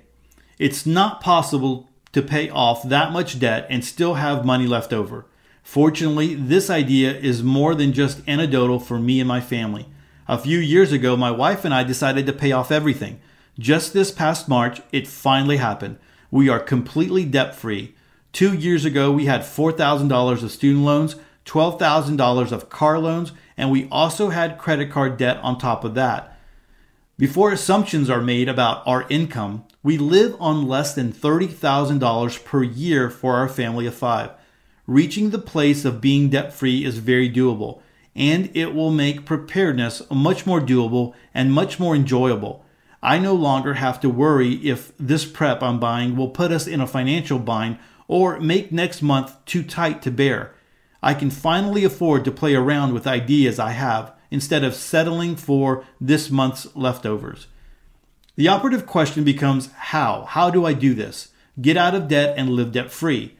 It's 0.57 0.87
not 0.87 1.21
possible 1.21 1.91
to 2.11 2.23
pay 2.23 2.49
off 2.49 2.89
that 2.89 3.11
much 3.11 3.37
debt 3.37 3.67
and 3.69 3.85
still 3.85 4.15
have 4.15 4.45
money 4.45 4.65
left 4.65 4.93
over. 4.93 5.27
Fortunately, 5.61 6.33
this 6.33 6.71
idea 6.71 7.15
is 7.15 7.43
more 7.43 7.75
than 7.75 7.93
just 7.93 8.27
anecdotal 8.27 8.79
for 8.79 8.97
me 8.97 9.19
and 9.19 9.27
my 9.27 9.41
family. 9.41 9.85
A 10.27 10.39
few 10.39 10.57
years 10.57 10.91
ago, 10.91 11.15
my 11.15 11.29
wife 11.29 11.63
and 11.63 11.73
I 11.73 11.83
decided 11.83 12.25
to 12.25 12.33
pay 12.33 12.51
off 12.51 12.71
everything. 12.71 13.21
Just 13.59 13.93
this 13.93 14.09
past 14.09 14.49
March, 14.49 14.81
it 14.91 15.07
finally 15.07 15.57
happened. 15.57 15.99
We 16.31 16.49
are 16.49 16.59
completely 16.59 17.25
debt 17.25 17.55
free. 17.55 17.93
Two 18.33 18.53
years 18.53 18.85
ago, 18.85 19.11
we 19.11 19.25
had 19.25 19.41
$4,000 19.41 20.43
of 20.43 20.51
student 20.51 20.85
loans, 20.85 21.15
$12,000 21.45 22.51
of 22.51 22.69
car 22.69 22.97
loans, 22.97 23.33
and 23.57 23.69
we 23.69 23.89
also 23.91 24.29
had 24.29 24.57
credit 24.57 24.89
card 24.89 25.17
debt 25.17 25.37
on 25.43 25.57
top 25.57 25.83
of 25.83 25.95
that. 25.95 26.37
Before 27.17 27.51
assumptions 27.51 28.09
are 28.09 28.21
made 28.21 28.47
about 28.47 28.83
our 28.87 29.05
income, 29.09 29.65
we 29.83 29.97
live 29.97 30.35
on 30.39 30.67
less 30.67 30.95
than 30.95 31.11
$30,000 31.11 32.45
per 32.45 32.63
year 32.63 33.09
for 33.09 33.35
our 33.35 33.49
family 33.49 33.85
of 33.85 33.93
five. 33.93 34.31
Reaching 34.87 35.29
the 35.29 35.39
place 35.39 35.83
of 35.83 36.01
being 36.01 36.29
debt 36.29 36.53
free 36.53 36.85
is 36.85 36.99
very 36.99 37.29
doable, 37.29 37.81
and 38.15 38.49
it 38.55 38.73
will 38.73 38.91
make 38.91 39.25
preparedness 39.25 40.01
much 40.09 40.45
more 40.45 40.61
doable 40.61 41.13
and 41.33 41.51
much 41.51 41.79
more 41.79 41.95
enjoyable. 41.95 42.65
I 43.03 43.19
no 43.19 43.33
longer 43.33 43.75
have 43.75 43.99
to 44.01 44.09
worry 44.09 44.53
if 44.67 44.93
this 44.97 45.25
prep 45.25 45.61
I'm 45.61 45.79
buying 45.79 46.15
will 46.15 46.29
put 46.29 46.51
us 46.51 46.67
in 46.67 46.81
a 46.81 46.87
financial 46.87 47.39
bind 47.39 47.77
or 48.11 48.41
make 48.41 48.73
next 48.73 49.01
month 49.01 49.33
too 49.45 49.63
tight 49.63 50.01
to 50.01 50.11
bear. 50.11 50.53
I 51.01 51.13
can 51.13 51.29
finally 51.29 51.85
afford 51.85 52.25
to 52.25 52.31
play 52.31 52.53
around 52.53 52.93
with 52.93 53.07
ideas 53.07 53.57
I 53.57 53.69
have 53.71 54.13
instead 54.29 54.65
of 54.65 54.75
settling 54.75 55.37
for 55.37 55.85
this 56.01 56.29
month's 56.29 56.75
leftovers. 56.75 57.47
The 58.35 58.49
operative 58.49 58.85
question 58.85 59.23
becomes 59.23 59.71
how? 59.71 60.25
How 60.25 60.49
do 60.49 60.65
I 60.65 60.73
do 60.73 60.93
this? 60.93 61.29
Get 61.61 61.77
out 61.77 61.95
of 61.95 62.09
debt 62.09 62.35
and 62.37 62.49
live 62.49 62.73
debt 62.73 62.91
free. 62.91 63.37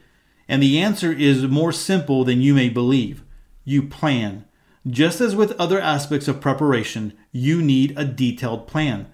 And 0.48 0.62
the 0.62 0.78
answer 0.78 1.12
is 1.12 1.42
more 1.42 1.72
simple 1.72 2.24
than 2.24 2.40
you 2.40 2.54
may 2.54 2.70
believe. 2.70 3.22
You 3.66 3.82
plan. 3.82 4.46
Just 4.88 5.20
as 5.20 5.36
with 5.36 5.52
other 5.60 5.80
aspects 5.80 6.28
of 6.28 6.40
preparation, 6.40 7.12
you 7.30 7.60
need 7.60 7.92
a 7.94 8.06
detailed 8.06 8.66
plan. 8.66 9.06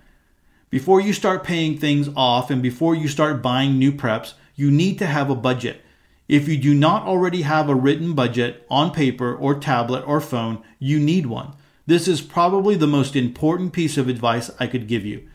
Before 0.70 1.00
you 1.00 1.12
start 1.12 1.42
paying 1.42 1.76
things 1.76 2.08
off 2.14 2.48
and 2.48 2.62
before 2.62 2.94
you 2.94 3.08
start 3.08 3.42
buying 3.42 3.76
new 3.76 3.90
preps, 3.90 4.34
you 4.58 4.72
need 4.72 4.98
to 4.98 5.06
have 5.06 5.30
a 5.30 5.36
budget. 5.36 5.82
If 6.26 6.48
you 6.48 6.58
do 6.58 6.74
not 6.74 7.04
already 7.04 7.42
have 7.42 7.68
a 7.68 7.76
written 7.76 8.14
budget 8.14 8.66
on 8.68 8.90
paper 8.90 9.32
or 9.32 9.54
tablet 9.54 10.02
or 10.04 10.20
phone, 10.20 10.64
you 10.80 10.98
need 10.98 11.26
one. 11.26 11.54
This 11.86 12.08
is 12.08 12.20
probably 12.20 12.74
the 12.74 12.88
most 12.88 13.14
important 13.14 13.72
piece 13.72 13.96
of 13.96 14.08
advice 14.08 14.50
I 14.58 14.66
could 14.66 14.88
give 14.88 15.06
you. 15.06 15.28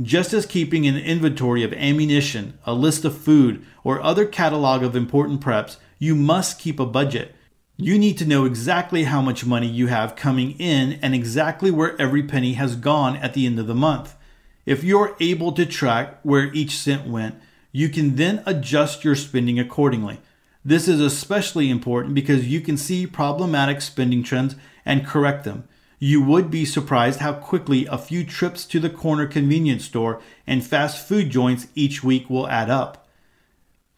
Just 0.00 0.32
as 0.32 0.46
keeping 0.46 0.86
an 0.86 0.96
inventory 0.96 1.64
of 1.64 1.72
ammunition, 1.72 2.56
a 2.64 2.72
list 2.72 3.04
of 3.04 3.18
food, 3.18 3.66
or 3.82 4.00
other 4.00 4.26
catalog 4.26 4.84
of 4.84 4.94
important 4.94 5.40
preps, 5.40 5.78
you 5.98 6.14
must 6.14 6.60
keep 6.60 6.78
a 6.78 6.86
budget. 6.86 7.34
You 7.76 7.98
need 7.98 8.16
to 8.18 8.24
know 8.24 8.44
exactly 8.44 9.04
how 9.04 9.20
much 9.20 9.44
money 9.44 9.66
you 9.66 9.88
have 9.88 10.14
coming 10.14 10.52
in 10.52 11.00
and 11.02 11.16
exactly 11.16 11.72
where 11.72 12.00
every 12.00 12.22
penny 12.22 12.52
has 12.52 12.76
gone 12.76 13.16
at 13.16 13.34
the 13.34 13.44
end 13.44 13.58
of 13.58 13.66
the 13.66 13.74
month. 13.74 14.14
If 14.64 14.84
you're 14.84 15.16
able 15.18 15.50
to 15.52 15.66
track 15.66 16.20
where 16.22 16.52
each 16.54 16.76
cent 16.76 17.08
went, 17.08 17.34
you 17.72 17.88
can 17.88 18.16
then 18.16 18.42
adjust 18.46 19.04
your 19.04 19.16
spending 19.16 19.58
accordingly. 19.58 20.20
This 20.64 20.86
is 20.86 21.00
especially 21.00 21.70
important 21.70 22.14
because 22.14 22.46
you 22.46 22.60
can 22.60 22.76
see 22.76 23.06
problematic 23.06 23.80
spending 23.80 24.22
trends 24.22 24.54
and 24.84 25.06
correct 25.06 25.44
them 25.44 25.66
you 26.02 26.20
would 26.20 26.50
be 26.50 26.64
surprised 26.64 27.20
how 27.20 27.32
quickly 27.32 27.86
a 27.86 27.96
few 27.96 28.24
trips 28.24 28.64
to 28.64 28.80
the 28.80 28.90
corner 28.90 29.24
convenience 29.24 29.84
store 29.84 30.20
and 30.48 30.66
fast 30.66 31.06
food 31.06 31.30
joints 31.30 31.68
each 31.76 32.02
week 32.02 32.28
will 32.28 32.48
add 32.48 32.68
up. 32.68 33.06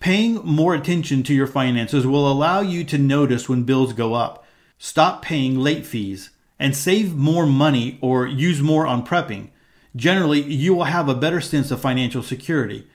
Paying 0.00 0.34
more 0.44 0.74
attention 0.74 1.22
to 1.22 1.32
your 1.32 1.46
finances 1.46 2.06
will 2.06 2.30
allow 2.30 2.60
you 2.60 2.84
to 2.84 2.98
notice 2.98 3.48
when 3.48 3.62
bills 3.62 3.94
go 3.94 4.12
up, 4.12 4.44
stop 4.76 5.22
paying 5.22 5.58
late 5.58 5.86
fees, 5.86 6.28
and 6.58 6.76
save 6.76 7.14
more 7.14 7.46
money 7.46 7.98
or 8.02 8.26
use 8.26 8.60
more 8.60 8.86
on 8.86 9.06
prepping. 9.06 9.48
Generally, 9.96 10.42
you 10.42 10.74
will 10.74 10.84
have 10.84 11.08
a 11.08 11.14
better 11.14 11.40
sense 11.40 11.70
of 11.70 11.80
financial 11.80 12.22
security. 12.22 12.86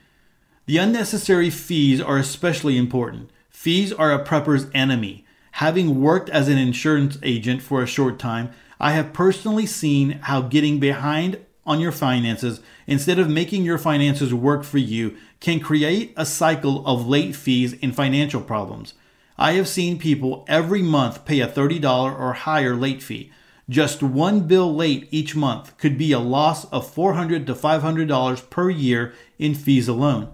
The 0.70 0.78
unnecessary 0.78 1.50
fees 1.50 2.00
are 2.00 2.16
especially 2.16 2.78
important. 2.78 3.30
Fees 3.48 3.92
are 3.92 4.12
a 4.12 4.24
prepper's 4.24 4.68
enemy. 4.72 5.24
Having 5.54 6.00
worked 6.00 6.30
as 6.30 6.46
an 6.46 6.58
insurance 6.58 7.18
agent 7.24 7.60
for 7.60 7.82
a 7.82 7.88
short 7.88 8.20
time, 8.20 8.50
I 8.78 8.92
have 8.92 9.12
personally 9.12 9.66
seen 9.66 10.20
how 10.22 10.42
getting 10.42 10.78
behind 10.78 11.44
on 11.66 11.80
your 11.80 11.90
finances 11.90 12.60
instead 12.86 13.18
of 13.18 13.28
making 13.28 13.64
your 13.64 13.78
finances 13.78 14.32
work 14.32 14.62
for 14.62 14.78
you 14.78 15.16
can 15.40 15.58
create 15.58 16.14
a 16.16 16.24
cycle 16.24 16.86
of 16.86 17.08
late 17.08 17.34
fees 17.34 17.74
and 17.82 17.92
financial 17.92 18.40
problems. 18.40 18.94
I 19.36 19.54
have 19.54 19.66
seen 19.66 19.98
people 19.98 20.44
every 20.46 20.82
month 20.82 21.24
pay 21.24 21.40
a 21.40 21.48
$30 21.48 21.82
or 22.16 22.32
higher 22.32 22.76
late 22.76 23.02
fee. 23.02 23.32
Just 23.68 24.04
one 24.04 24.46
bill 24.46 24.72
late 24.72 25.08
each 25.10 25.34
month 25.34 25.76
could 25.78 25.98
be 25.98 26.12
a 26.12 26.20
loss 26.20 26.64
of 26.66 26.88
400 26.88 27.44
to 27.48 27.56
$500 27.56 28.50
per 28.50 28.70
year 28.70 29.12
in 29.36 29.56
fees 29.56 29.88
alone. 29.88 30.30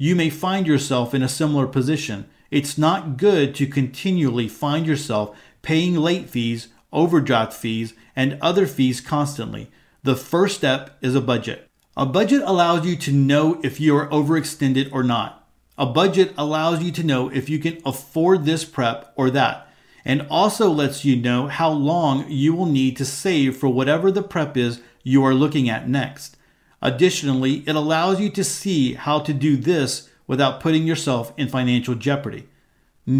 You 0.00 0.16
may 0.16 0.30
find 0.30 0.66
yourself 0.66 1.14
in 1.14 1.22
a 1.22 1.28
similar 1.28 1.66
position. 1.66 2.26
It's 2.50 2.76
not 2.78 3.18
good 3.18 3.54
to 3.56 3.66
continually 3.66 4.48
find 4.48 4.86
yourself 4.86 5.36
paying 5.62 5.94
late 5.94 6.28
fees 6.28 6.68
overdraft 6.92 7.52
fees, 7.52 7.94
and 8.16 8.38
other 8.40 8.66
fees 8.66 9.00
constantly. 9.00 9.70
The 10.02 10.16
first 10.16 10.56
step 10.56 10.98
is 11.00 11.14
a 11.14 11.20
budget. 11.20 11.68
A 11.96 12.06
budget 12.06 12.42
allows 12.44 12.86
you 12.86 12.96
to 12.96 13.12
know 13.12 13.60
if 13.62 13.80
you 13.80 13.96
are 13.96 14.08
overextended 14.08 14.92
or 14.92 15.02
not. 15.02 15.48
A 15.76 15.86
budget 15.86 16.32
allows 16.36 16.82
you 16.82 16.92
to 16.92 17.02
know 17.02 17.28
if 17.28 17.48
you 17.48 17.58
can 17.58 17.78
afford 17.84 18.44
this 18.44 18.64
prep 18.64 19.12
or 19.16 19.30
that, 19.30 19.68
and 20.04 20.26
also 20.30 20.70
lets 20.70 21.04
you 21.04 21.16
know 21.16 21.48
how 21.48 21.70
long 21.70 22.28
you 22.28 22.54
will 22.54 22.66
need 22.66 22.96
to 22.96 23.04
save 23.04 23.56
for 23.56 23.68
whatever 23.68 24.10
the 24.10 24.22
prep 24.22 24.56
is 24.56 24.80
you 25.02 25.24
are 25.24 25.34
looking 25.34 25.68
at 25.68 25.88
next. 25.88 26.36
Additionally, 26.82 27.62
it 27.66 27.76
allows 27.76 28.20
you 28.20 28.30
to 28.30 28.44
see 28.44 28.94
how 28.94 29.20
to 29.20 29.32
do 29.32 29.56
this 29.56 30.08
without 30.26 30.60
putting 30.60 30.86
yourself 30.86 31.32
in 31.36 31.48
financial 31.48 31.94
jeopardy. 31.94 32.48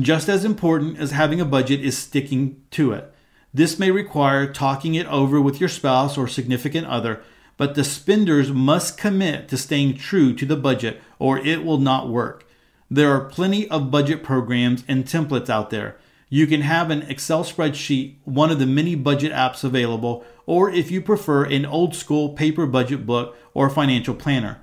Just 0.01 0.29
as 0.29 0.45
important 0.45 0.99
as 0.99 1.11
having 1.11 1.41
a 1.41 1.45
budget 1.45 1.81
is 1.81 1.99
sticking 1.99 2.63
to 2.71 2.93
it. 2.93 3.13
This 3.53 3.79
may 3.79 3.91
require 3.91 4.51
talking 4.51 4.95
it 4.95 5.07
over 5.09 5.41
with 5.41 5.59
your 5.59 5.69
spouse 5.69 6.17
or 6.17 6.29
significant 6.29 6.87
other, 6.87 7.21
but 7.57 7.75
the 7.75 7.85
spenders 7.85 8.53
must 8.53 8.97
commit 8.97 9.49
to 9.49 9.57
staying 9.57 9.97
true 9.97 10.33
to 10.35 10.47
the 10.47 10.57
budget 10.57 11.03
or 11.19 11.39
it 11.39 11.65
will 11.65 11.79
not 11.79 12.09
work. 12.09 12.47
There 12.91 13.13
are 13.13 13.29
plenty 13.29 13.69
of 13.69 13.91
budget 13.91 14.23
programs 14.23 14.85
and 14.89 15.05
templates 15.05 15.51
out 15.51 15.71
there. 15.71 15.97
You 16.29 16.47
can 16.47 16.61
have 16.61 16.91
an 16.91 17.03
Excel 17.03 17.43
spreadsheet, 17.43 18.15
one 18.25 18.51
of 18.51 18.61
the 18.61 18.67
many 18.67 18.95
budget 18.95 19.33
apps 19.33 19.65
available, 19.65 20.25
or 20.51 20.69
if 20.69 20.91
you 20.91 21.01
prefer, 21.01 21.45
an 21.45 21.65
old 21.65 21.95
school 21.95 22.31
paper 22.31 22.67
budget 22.67 23.07
book 23.07 23.37
or 23.55 23.71
financial 23.71 24.17
planner. 24.17 24.59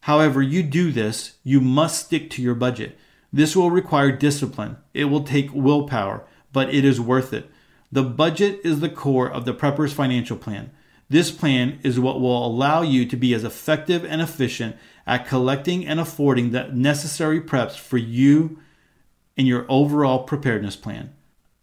However, 0.00 0.40
you 0.40 0.62
do 0.62 0.90
this, 0.90 1.36
you 1.44 1.60
must 1.60 2.06
stick 2.06 2.30
to 2.30 2.42
your 2.42 2.54
budget. 2.54 2.96
This 3.30 3.54
will 3.54 3.70
require 3.70 4.10
discipline. 4.10 4.78
It 4.94 5.04
will 5.04 5.24
take 5.24 5.52
willpower, 5.52 6.24
but 6.54 6.74
it 6.74 6.86
is 6.86 6.98
worth 6.98 7.34
it. 7.34 7.50
The 7.92 8.02
budget 8.02 8.60
is 8.64 8.80
the 8.80 8.88
core 8.88 9.30
of 9.30 9.44
the 9.44 9.52
prepper's 9.52 9.92
financial 9.92 10.38
plan. 10.38 10.70
This 11.10 11.30
plan 11.30 11.80
is 11.82 12.00
what 12.00 12.18
will 12.18 12.46
allow 12.46 12.80
you 12.80 13.04
to 13.04 13.14
be 13.14 13.34
as 13.34 13.44
effective 13.44 14.06
and 14.06 14.22
efficient 14.22 14.74
at 15.06 15.26
collecting 15.26 15.86
and 15.86 16.00
affording 16.00 16.52
the 16.52 16.68
necessary 16.68 17.42
preps 17.42 17.76
for 17.76 17.98
you 17.98 18.58
and 19.36 19.46
your 19.46 19.66
overall 19.68 20.20
preparedness 20.20 20.76
plan. 20.76 21.12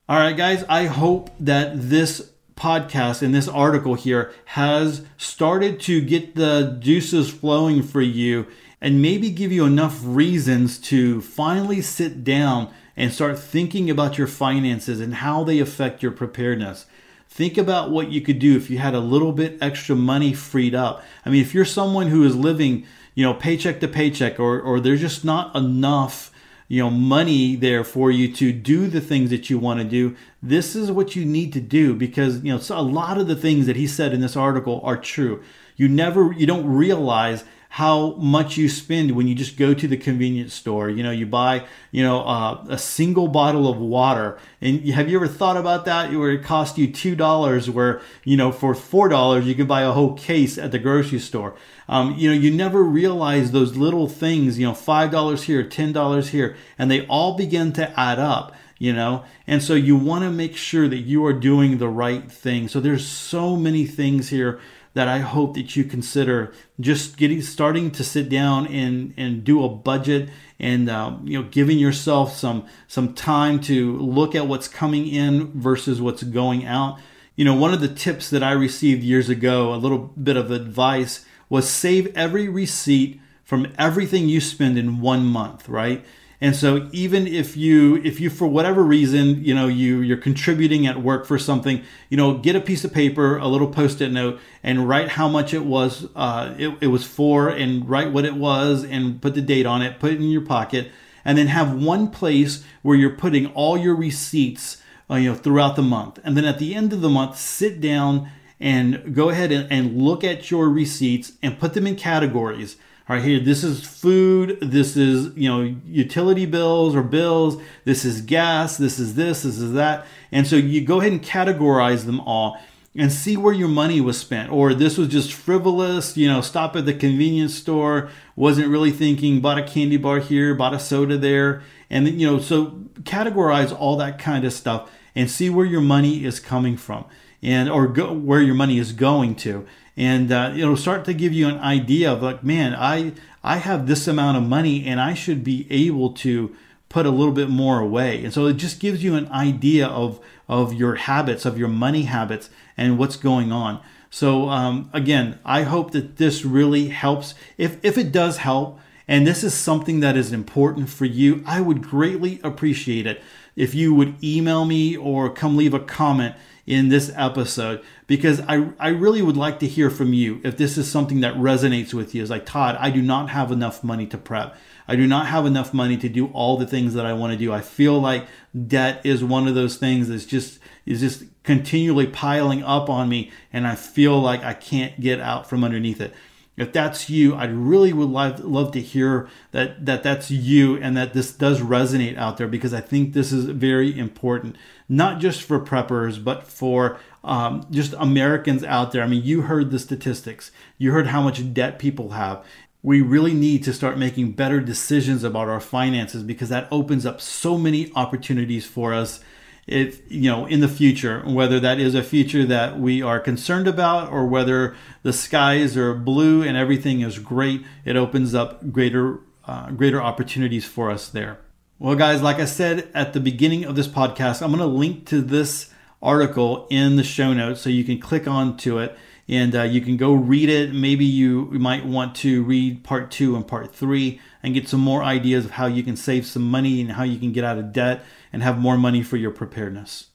All 0.07 0.19
right, 0.19 0.37
guys, 0.37 0.63
I 0.69 0.85
hope 0.85 1.31
that 1.39 1.71
this 1.89 2.32
podcast 2.55 3.21
and 3.21 3.33
this 3.33 3.47
article 3.47 3.95
here 3.95 4.33
has 4.45 5.05
started 5.17 5.79
to 5.81 6.01
get 6.01 6.35
the 6.35 6.77
juices 6.79 7.29
flowing 7.29 7.81
for 7.81 8.01
you 8.01 8.47
and 8.79 9.01
maybe 9.01 9.29
give 9.29 9.51
you 9.51 9.65
enough 9.65 9.99
reasons 10.03 10.77
to 10.77 11.21
finally 11.21 11.81
sit 11.81 12.23
down 12.23 12.71
and 12.95 13.11
start 13.11 13.39
thinking 13.39 13.89
about 13.89 14.17
your 14.17 14.27
finances 14.27 14.99
and 14.99 15.15
how 15.15 15.43
they 15.43 15.59
affect 15.59 16.03
your 16.03 16.11
preparedness. 16.11 16.85
Think 17.29 17.57
about 17.57 17.89
what 17.89 18.11
you 18.11 18.21
could 18.21 18.37
do 18.37 18.55
if 18.55 18.69
you 18.69 18.77
had 18.77 18.93
a 18.93 18.99
little 18.99 19.31
bit 19.31 19.57
extra 19.61 19.95
money 19.95 20.33
freed 20.33 20.75
up. 20.75 21.03
I 21.25 21.29
mean, 21.29 21.41
if 21.41 21.53
you're 21.53 21.65
someone 21.65 22.07
who 22.07 22.23
is 22.23 22.35
living, 22.35 22.85
you 23.15 23.23
know, 23.23 23.33
paycheck 23.33 23.79
to 23.79 23.87
paycheck 23.87 24.39
or 24.39 24.59
or 24.61 24.79
there's 24.79 25.01
just 25.01 25.25
not 25.25 25.55
enough 25.55 26.29
you 26.73 26.81
know 26.81 26.89
money 26.89 27.55
there 27.55 27.83
for 27.83 28.09
you 28.09 28.33
to 28.33 28.51
do 28.51 28.87
the 28.87 28.99
things 28.99 29.29
that 29.29 29.47
you 29.47 29.59
want 29.59 29.79
to 29.79 29.85
do 29.85 30.15
this 30.41 30.75
is 30.75 30.91
what 30.91 31.15
you 31.15 31.23
need 31.23 31.53
to 31.53 31.61
do 31.61 31.93
because 31.93 32.43
you 32.43 32.51
know 32.51 32.57
so 32.57 32.75
a 32.75 32.81
lot 32.81 33.19
of 33.19 33.27
the 33.27 33.35
things 33.35 33.67
that 33.67 33.75
he 33.75 33.85
said 33.85 34.11
in 34.11 34.21
this 34.21 34.35
article 34.35 34.81
are 34.83 34.97
true. 34.97 35.43
You 35.75 35.87
never 35.87 36.33
you 36.33 36.47
don't 36.47 36.65
realize 36.65 37.43
how 37.73 38.11
much 38.17 38.55
you 38.55 38.69
spend 38.69 39.09
when 39.15 39.27
you 39.27 39.33
just 39.33 39.57
go 39.57 39.73
to 39.73 39.87
the 39.87 39.97
convenience 39.97 40.53
store. 40.53 40.91
You 40.91 41.01
know, 41.01 41.09
you 41.09 41.25
buy, 41.25 41.65
you 41.89 42.03
know, 42.03 42.21
uh, 42.21 42.63
a 42.69 42.77
single 42.77 43.27
bottle 43.27 43.67
of 43.67 43.77
water. 43.77 44.37
And 44.61 44.87
have 44.89 45.09
you 45.09 45.17
ever 45.17 45.27
thought 45.27 45.57
about 45.57 45.85
that? 45.85 46.11
Where 46.13 46.29
it 46.29 46.43
cost 46.43 46.77
you 46.77 46.87
$2, 46.87 47.69
where, 47.69 47.99
you 48.23 48.37
know, 48.37 48.51
for 48.51 48.75
$4, 48.75 49.43
you 49.43 49.55
can 49.55 49.65
buy 49.65 49.81
a 49.81 49.91
whole 49.91 50.13
case 50.13 50.59
at 50.59 50.71
the 50.71 50.77
grocery 50.77 51.17
store. 51.17 51.55
Um, 51.89 52.13
you 52.15 52.29
know, 52.29 52.35
you 52.35 52.51
never 52.51 52.83
realize 52.83 53.51
those 53.51 53.75
little 53.75 54.07
things, 54.07 54.59
you 54.59 54.67
know, 54.67 54.73
$5 54.73 55.43
here, 55.45 55.63
$10 55.63 56.27
here, 56.29 56.55
and 56.77 56.91
they 56.91 57.07
all 57.07 57.35
begin 57.35 57.73
to 57.73 57.99
add 57.99 58.19
up 58.19 58.55
you 58.79 58.91
know 58.91 59.23
and 59.45 59.61
so 59.61 59.75
you 59.75 59.95
want 59.95 60.23
to 60.23 60.31
make 60.31 60.57
sure 60.57 60.87
that 60.87 60.97
you 60.97 61.23
are 61.23 61.31
doing 61.31 61.77
the 61.77 61.87
right 61.87 62.31
thing 62.31 62.67
so 62.67 62.79
there's 62.79 63.07
so 63.07 63.55
many 63.55 63.85
things 63.85 64.29
here 64.29 64.59
that 64.93 65.07
I 65.07 65.19
hope 65.19 65.55
that 65.55 65.75
you 65.75 65.83
consider 65.83 66.53
just 66.79 67.17
getting 67.17 67.41
starting 67.41 67.91
to 67.91 68.03
sit 68.03 68.29
down 68.29 68.67
and 68.67 69.13
and 69.17 69.43
do 69.43 69.63
a 69.63 69.69
budget 69.69 70.29
and 70.59 70.89
um, 70.89 71.27
you 71.27 71.41
know 71.41 71.47
giving 71.49 71.79
yourself 71.79 72.35
some 72.35 72.67
some 72.87 73.13
time 73.13 73.59
to 73.61 73.97
look 73.97 74.35
at 74.35 74.47
what's 74.47 74.67
coming 74.67 75.07
in 75.07 75.59
versus 75.59 76.01
what's 76.01 76.23
going 76.23 76.65
out. 76.65 76.99
You 77.35 77.45
know, 77.45 77.55
one 77.55 77.73
of 77.73 77.81
the 77.81 77.87
tips 77.87 78.29
that 78.29 78.43
I 78.43 78.51
received 78.51 79.01
years 79.01 79.27
ago, 79.27 79.73
a 79.73 79.75
little 79.75 79.97
bit 79.97 80.37
of 80.37 80.51
advice 80.51 81.25
was 81.49 81.67
save 81.67 82.15
every 82.15 82.47
receipt 82.47 83.19
from 83.43 83.73
everything 83.77 84.29
you 84.29 84.39
spend 84.39 84.77
in 84.77 85.01
one 85.01 85.25
month, 85.25 85.67
right? 85.67 86.05
And 86.43 86.57
so 86.57 86.89
even 86.91 87.25
if 87.25 87.55
you 87.55 88.01
if 88.03 88.19
you 88.19 88.29
for 88.29 88.45
whatever 88.45 88.83
reason, 88.83 89.41
you 89.45 89.55
know, 89.55 89.69
you 89.69 90.01
you're 90.01 90.17
contributing 90.17 90.85
at 90.85 91.01
work 91.01 91.25
for 91.25 91.39
something, 91.39 91.81
you 92.09 92.17
know, 92.17 92.37
get 92.37 92.53
a 92.53 92.59
piece 92.59 92.83
of 92.83 92.91
paper, 92.91 93.37
a 93.37 93.47
little 93.47 93.69
post-it 93.69 94.11
note 94.11 94.41
and 94.61 94.89
write 94.89 95.07
how 95.07 95.29
much 95.29 95.53
it 95.53 95.63
was 95.63 96.09
uh, 96.17 96.53
it, 96.57 96.75
it 96.81 96.87
was 96.87 97.05
for 97.05 97.47
and 97.47 97.89
write 97.89 98.11
what 98.11 98.25
it 98.25 98.33
was 98.33 98.83
and 98.83 99.21
put 99.21 99.35
the 99.35 99.41
date 99.41 99.65
on 99.65 99.81
it, 99.81 100.01
put 100.01 100.11
it 100.11 100.17
in 100.17 100.23
your 100.23 100.41
pocket 100.41 100.91
and 101.23 101.37
then 101.37 101.47
have 101.47 101.81
one 101.81 102.09
place 102.09 102.65
where 102.81 102.97
you're 102.97 103.15
putting 103.15 103.47
all 103.53 103.77
your 103.77 103.95
receipts 103.95 104.81
uh, 105.09 105.15
you 105.15 105.29
know 105.29 105.35
throughout 105.35 105.77
the 105.77 105.81
month. 105.81 106.19
And 106.25 106.35
then 106.35 106.43
at 106.43 106.59
the 106.59 106.75
end 106.75 106.91
of 106.91 106.99
the 106.99 107.07
month, 107.07 107.37
sit 107.37 107.79
down 107.79 108.29
and 108.59 109.15
go 109.15 109.29
ahead 109.29 109.53
and, 109.53 109.71
and 109.71 110.01
look 110.01 110.25
at 110.25 110.51
your 110.51 110.67
receipts 110.67 111.31
and 111.41 111.57
put 111.57 111.73
them 111.73 111.87
in 111.87 111.95
categories 111.95 112.75
all 113.09 113.17
right 113.17 113.25
here 113.25 113.39
this 113.39 113.65
is 113.65 113.83
food 113.83 114.57
this 114.61 114.95
is 114.95 115.35
you 115.35 115.49
know 115.49 115.75
utility 115.85 116.45
bills 116.45 116.95
or 116.95 117.03
bills 117.03 117.61
this 117.83 118.05
is 118.05 118.21
gas 118.21 118.77
this 118.77 118.97
is 118.97 119.15
this 119.15 119.43
this 119.43 119.57
is 119.57 119.73
that. 119.73 120.05
And 120.31 120.47
so 120.47 120.55
you 120.55 120.85
go 120.85 120.99
ahead 121.01 121.11
and 121.11 121.21
categorize 121.21 122.05
them 122.05 122.21
all 122.21 122.57
and 122.95 123.11
see 123.11 123.35
where 123.35 123.53
your 123.53 123.67
money 123.67 123.99
was 123.99 124.19
spent. 124.19 124.51
Or 124.51 124.73
this 124.73 124.97
was 124.97 125.09
just 125.09 125.33
frivolous 125.33 126.15
you 126.15 126.29
know 126.29 126.39
stop 126.39 126.77
at 126.77 126.85
the 126.85 126.93
convenience 126.93 127.55
store 127.55 128.09
wasn't 128.37 128.69
really 128.69 128.91
thinking 128.91 129.41
bought 129.41 129.57
a 129.57 129.63
candy 129.63 129.97
bar 129.97 130.19
here 130.19 130.55
bought 130.55 130.73
a 130.73 130.79
soda 130.79 131.17
there. 131.17 131.61
And 131.89 132.07
you 132.07 132.25
know 132.25 132.39
so 132.39 132.67
categorize 133.01 133.77
all 133.77 133.97
that 133.97 134.17
kind 134.17 134.45
of 134.45 134.53
stuff 134.53 134.89
and 135.13 135.29
see 135.29 135.49
where 135.49 135.65
your 135.65 135.81
money 135.81 136.23
is 136.23 136.39
coming 136.39 136.77
from 136.77 137.05
and 137.41 137.69
or 137.69 137.87
go, 137.87 138.13
where 138.13 138.41
your 138.41 138.55
money 138.55 138.79
is 138.79 138.93
going 138.93 139.35
to 139.35 139.67
and 139.95 140.31
uh, 140.31 140.53
it'll 140.55 140.77
start 140.77 141.05
to 141.05 141.13
give 141.13 141.33
you 141.33 141.47
an 141.47 141.57
idea 141.59 142.11
of 142.11 142.21
like 142.21 142.43
man 142.43 142.73
i 142.75 143.11
i 143.43 143.57
have 143.57 143.87
this 143.87 144.07
amount 144.07 144.37
of 144.37 144.43
money 144.43 144.85
and 144.85 144.99
i 144.99 145.13
should 145.13 145.43
be 145.43 145.67
able 145.69 146.11
to 146.11 146.55
put 146.93 147.07
a 147.07 147.09
little 147.09 147.33
bit 147.33 147.49
more 147.49 147.79
away. 147.79 148.23
And 148.23 148.31
so 148.31 148.45
it 148.45 148.53
just 148.53 148.79
gives 148.79 149.03
you 149.03 149.15
an 149.15 149.27
idea 149.29 149.87
of 149.87 150.19
of 150.47 150.73
your 150.73 150.95
habits 150.95 151.43
of 151.43 151.57
your 151.57 151.67
money 151.67 152.03
habits 152.03 152.51
and 152.77 152.99
what's 152.99 153.15
going 153.17 153.51
on. 153.51 153.81
So 154.11 154.47
um, 154.49 154.91
again 154.93 155.39
i 155.43 155.63
hope 155.63 155.91
that 155.91 156.17
this 156.17 156.45
really 156.45 156.89
helps. 156.89 157.33
If 157.57 157.83
if 157.83 157.97
it 157.97 158.11
does 158.11 158.37
help 158.37 158.79
and 159.07 159.25
this 159.25 159.43
is 159.43 159.55
something 159.55 159.99
that 159.99 160.15
is 160.15 160.31
important 160.31 160.87
for 160.87 161.03
you 161.03 161.43
i 161.45 161.59
would 161.59 161.81
greatly 161.81 162.39
appreciate 162.43 163.07
it. 163.07 163.21
If 163.55 163.73
you 163.73 163.95
would 163.95 164.23
email 164.23 164.63
me 164.63 164.95
or 164.95 165.33
come 165.33 165.57
leave 165.57 165.73
a 165.73 165.79
comment 165.79 166.35
in 166.65 166.89
this 166.89 167.11
episode 167.15 167.83
because 168.07 168.39
I, 168.41 168.69
I 168.79 168.89
really 168.89 169.21
would 169.21 169.35
like 169.35 169.59
to 169.59 169.67
hear 169.67 169.89
from 169.89 170.13
you 170.13 170.39
if 170.43 170.57
this 170.57 170.77
is 170.77 170.89
something 170.89 171.19
that 171.21 171.35
resonates 171.35 171.93
with 171.93 172.15
you. 172.15 172.21
It's 172.21 172.31
like, 172.31 172.45
Todd, 172.45 172.77
I 172.79 172.89
do 172.89 173.01
not 173.01 173.29
have 173.29 173.51
enough 173.51 173.83
money 173.83 174.07
to 174.07 174.17
prep. 174.17 174.55
I 174.87 174.95
do 174.95 175.07
not 175.07 175.27
have 175.27 175.45
enough 175.45 175.73
money 175.73 175.97
to 175.97 176.09
do 176.09 176.27
all 176.27 176.57
the 176.57 176.67
things 176.67 176.93
that 176.93 177.05
I 177.05 177.13
want 177.13 177.31
to 177.33 177.37
do. 177.37 177.53
I 177.53 177.61
feel 177.61 177.99
like 177.99 178.27
debt 178.67 179.01
is 179.05 179.23
one 179.23 179.47
of 179.47 179.55
those 179.55 179.77
things 179.77 180.09
that's 180.09 180.25
just 180.25 180.59
is 180.85 180.99
just 180.99 181.23
continually 181.43 182.07
piling 182.07 182.63
up 182.63 182.89
on 182.89 183.09
me 183.09 183.31
and 183.51 183.67
I 183.67 183.75
feel 183.75 184.19
like 184.19 184.43
I 184.43 184.53
can't 184.53 184.99
get 184.99 185.19
out 185.19 185.49
from 185.49 185.63
underneath 185.63 186.01
it. 186.01 186.13
If 186.55 186.71
that's 186.71 187.09
you, 187.09 187.33
I 187.33 187.45
really 187.45 187.93
would 187.93 188.09
love, 188.09 188.39
love 188.41 188.71
to 188.73 188.81
hear 188.81 189.27
that, 189.51 189.85
that 189.87 190.03
that's 190.03 190.29
you 190.29 190.77
and 190.77 190.95
that 190.95 191.13
this 191.13 191.31
does 191.31 191.61
resonate 191.61 192.15
out 192.15 192.37
there 192.37 192.47
because 192.47 192.75
I 192.75 192.81
think 192.81 193.13
this 193.13 193.31
is 193.31 193.45
very 193.45 193.97
important, 193.97 194.55
not 194.87 195.19
just 195.19 195.41
for 195.41 195.59
preppers, 195.59 196.23
but 196.23 196.43
for 196.43 196.99
um, 197.23 197.65
just 197.71 197.93
Americans 197.97 198.63
out 198.63 198.91
there. 198.91 199.01
I 199.01 199.07
mean, 199.07 199.23
you 199.23 199.41
heard 199.41 199.71
the 199.71 199.79
statistics, 199.79 200.51
you 200.77 200.91
heard 200.91 201.07
how 201.07 201.23
much 201.23 201.53
debt 201.53 201.79
people 201.79 202.11
have. 202.11 202.45
We 202.83 203.01
really 203.01 203.33
need 203.33 203.63
to 203.63 203.73
start 203.73 203.97
making 203.97 204.33
better 204.33 204.59
decisions 204.59 205.23
about 205.23 205.47
our 205.47 205.61
finances 205.61 206.21
because 206.21 206.49
that 206.49 206.67
opens 206.69 207.05
up 207.05 207.19
so 207.19 207.57
many 207.57 207.91
opportunities 207.95 208.65
for 208.65 208.93
us 208.93 209.21
if 209.67 210.01
you 210.11 210.29
know 210.29 210.45
in 210.45 210.59
the 210.59 210.67
future 210.67 211.21
whether 211.25 211.59
that 211.59 211.79
is 211.79 211.95
a 211.95 212.03
future 212.03 212.45
that 212.45 212.79
we 212.79 213.01
are 213.01 213.19
concerned 213.19 213.67
about 213.67 214.11
or 214.11 214.25
whether 214.25 214.75
the 215.03 215.13
skies 215.13 215.77
are 215.77 215.93
blue 215.93 216.43
and 216.43 216.57
everything 216.57 217.01
is 217.01 217.19
great 217.19 217.63
it 217.85 217.95
opens 217.95 218.33
up 218.33 218.71
greater 218.71 219.19
uh, 219.45 219.69
greater 219.71 220.01
opportunities 220.01 220.63
for 220.63 220.89
us 220.89 221.09
there. 221.09 221.37
Well 221.79 221.95
guys 221.95 222.21
like 222.21 222.39
i 222.39 222.45
said 222.45 222.89
at 222.93 223.13
the 223.13 223.19
beginning 223.19 223.65
of 223.65 223.75
this 223.75 223.87
podcast 223.87 224.41
i'm 224.41 224.51
going 224.51 224.59
to 224.59 224.65
link 224.65 225.05
to 225.07 225.21
this 225.21 225.71
article 226.01 226.67
in 226.69 226.97
the 226.97 227.03
show 227.03 227.33
notes 227.33 227.61
so 227.61 227.69
you 227.69 227.83
can 227.83 227.99
click 227.99 228.27
on 228.27 228.57
to 228.57 228.79
it 228.79 228.97
and 229.27 229.55
uh, 229.55 229.63
you 229.63 229.81
can 229.81 229.97
go 229.97 230.13
read 230.13 230.49
it. 230.49 230.73
Maybe 230.73 231.05
you 231.05 231.45
might 231.51 231.85
want 231.85 232.15
to 232.17 232.43
read 232.43 232.83
part 232.83 233.11
two 233.11 233.35
and 233.35 233.47
part 233.47 233.73
three 233.73 234.19
and 234.43 234.53
get 234.53 234.67
some 234.67 234.81
more 234.81 235.03
ideas 235.03 235.45
of 235.45 235.51
how 235.51 235.65
you 235.65 235.81
can 235.81 235.95
save 235.95 236.25
some 236.25 236.43
money 236.43 236.81
and 236.81 236.91
how 236.91 237.03
you 237.03 237.17
can 237.17 237.31
get 237.31 237.45
out 237.45 237.57
of 237.57 237.71
debt 237.71 238.03
and 238.31 238.43
have 238.43 238.59
more 238.59 238.77
money 238.77 239.01
for 239.01 239.17
your 239.17 239.31
preparedness. 239.31 240.07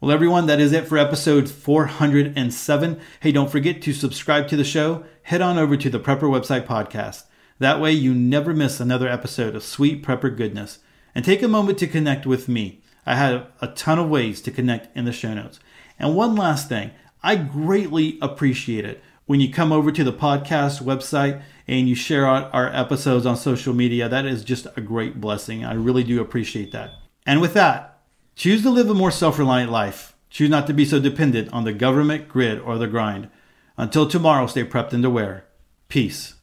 Well, 0.00 0.12
everyone, 0.12 0.46
that 0.46 0.60
is 0.60 0.72
it 0.72 0.86
for 0.86 0.98
episode 0.98 1.50
407. 1.50 3.00
Hey, 3.20 3.32
don't 3.32 3.50
forget 3.50 3.82
to 3.82 3.92
subscribe 3.92 4.46
to 4.48 4.56
the 4.56 4.62
show. 4.62 5.04
Head 5.22 5.42
on 5.42 5.58
over 5.58 5.76
to 5.76 5.90
the 5.90 5.98
Prepper 5.98 6.30
Website 6.30 6.66
Podcast. 6.66 7.24
That 7.58 7.80
way, 7.80 7.92
you 7.92 8.14
never 8.14 8.54
miss 8.54 8.78
another 8.78 9.08
episode 9.08 9.56
of 9.56 9.64
Sweet 9.64 10.04
Prepper 10.04 10.36
Goodness. 10.36 10.78
And 11.14 11.24
take 11.24 11.42
a 11.42 11.48
moment 11.48 11.78
to 11.78 11.86
connect 11.86 12.26
with 12.26 12.46
me. 12.48 12.82
I 13.06 13.14
have 13.14 13.46
a 13.60 13.68
ton 13.68 13.98
of 13.98 14.10
ways 14.10 14.40
to 14.42 14.50
connect 14.50 14.94
in 14.96 15.06
the 15.06 15.12
show 15.12 15.32
notes. 15.32 15.58
And 15.98 16.14
one 16.14 16.36
last 16.36 16.68
thing, 16.68 16.90
I 17.22 17.36
greatly 17.36 18.18
appreciate 18.20 18.84
it 18.84 19.02
when 19.26 19.40
you 19.40 19.52
come 19.52 19.72
over 19.72 19.92
to 19.92 20.04
the 20.04 20.12
podcast 20.12 20.82
website 20.82 21.42
and 21.68 21.88
you 21.88 21.94
share 21.94 22.26
our, 22.26 22.44
our 22.52 22.74
episodes 22.74 23.26
on 23.26 23.36
social 23.36 23.74
media. 23.74 24.08
That 24.08 24.24
is 24.24 24.44
just 24.44 24.66
a 24.76 24.80
great 24.80 25.20
blessing. 25.20 25.64
I 25.64 25.74
really 25.74 26.04
do 26.04 26.20
appreciate 26.20 26.72
that. 26.72 26.90
And 27.26 27.40
with 27.40 27.54
that, 27.54 27.96
Choose 28.36 28.62
to 28.64 28.70
live 28.70 28.90
a 28.90 28.94
more 28.94 29.10
self 29.10 29.38
reliant 29.38 29.72
life. 29.72 30.14
Choose 30.28 30.50
not 30.50 30.66
to 30.66 30.74
be 30.74 30.84
so 30.84 31.00
dependent 31.00 31.50
on 31.54 31.64
the 31.64 31.72
government, 31.72 32.28
grid, 32.28 32.60
or 32.60 32.76
the 32.76 32.86
grind. 32.86 33.30
Until 33.78 34.06
tomorrow, 34.06 34.46
stay 34.46 34.62
prepped 34.62 34.92
and 34.92 35.04
aware. 35.06 35.46
Peace. 35.88 36.34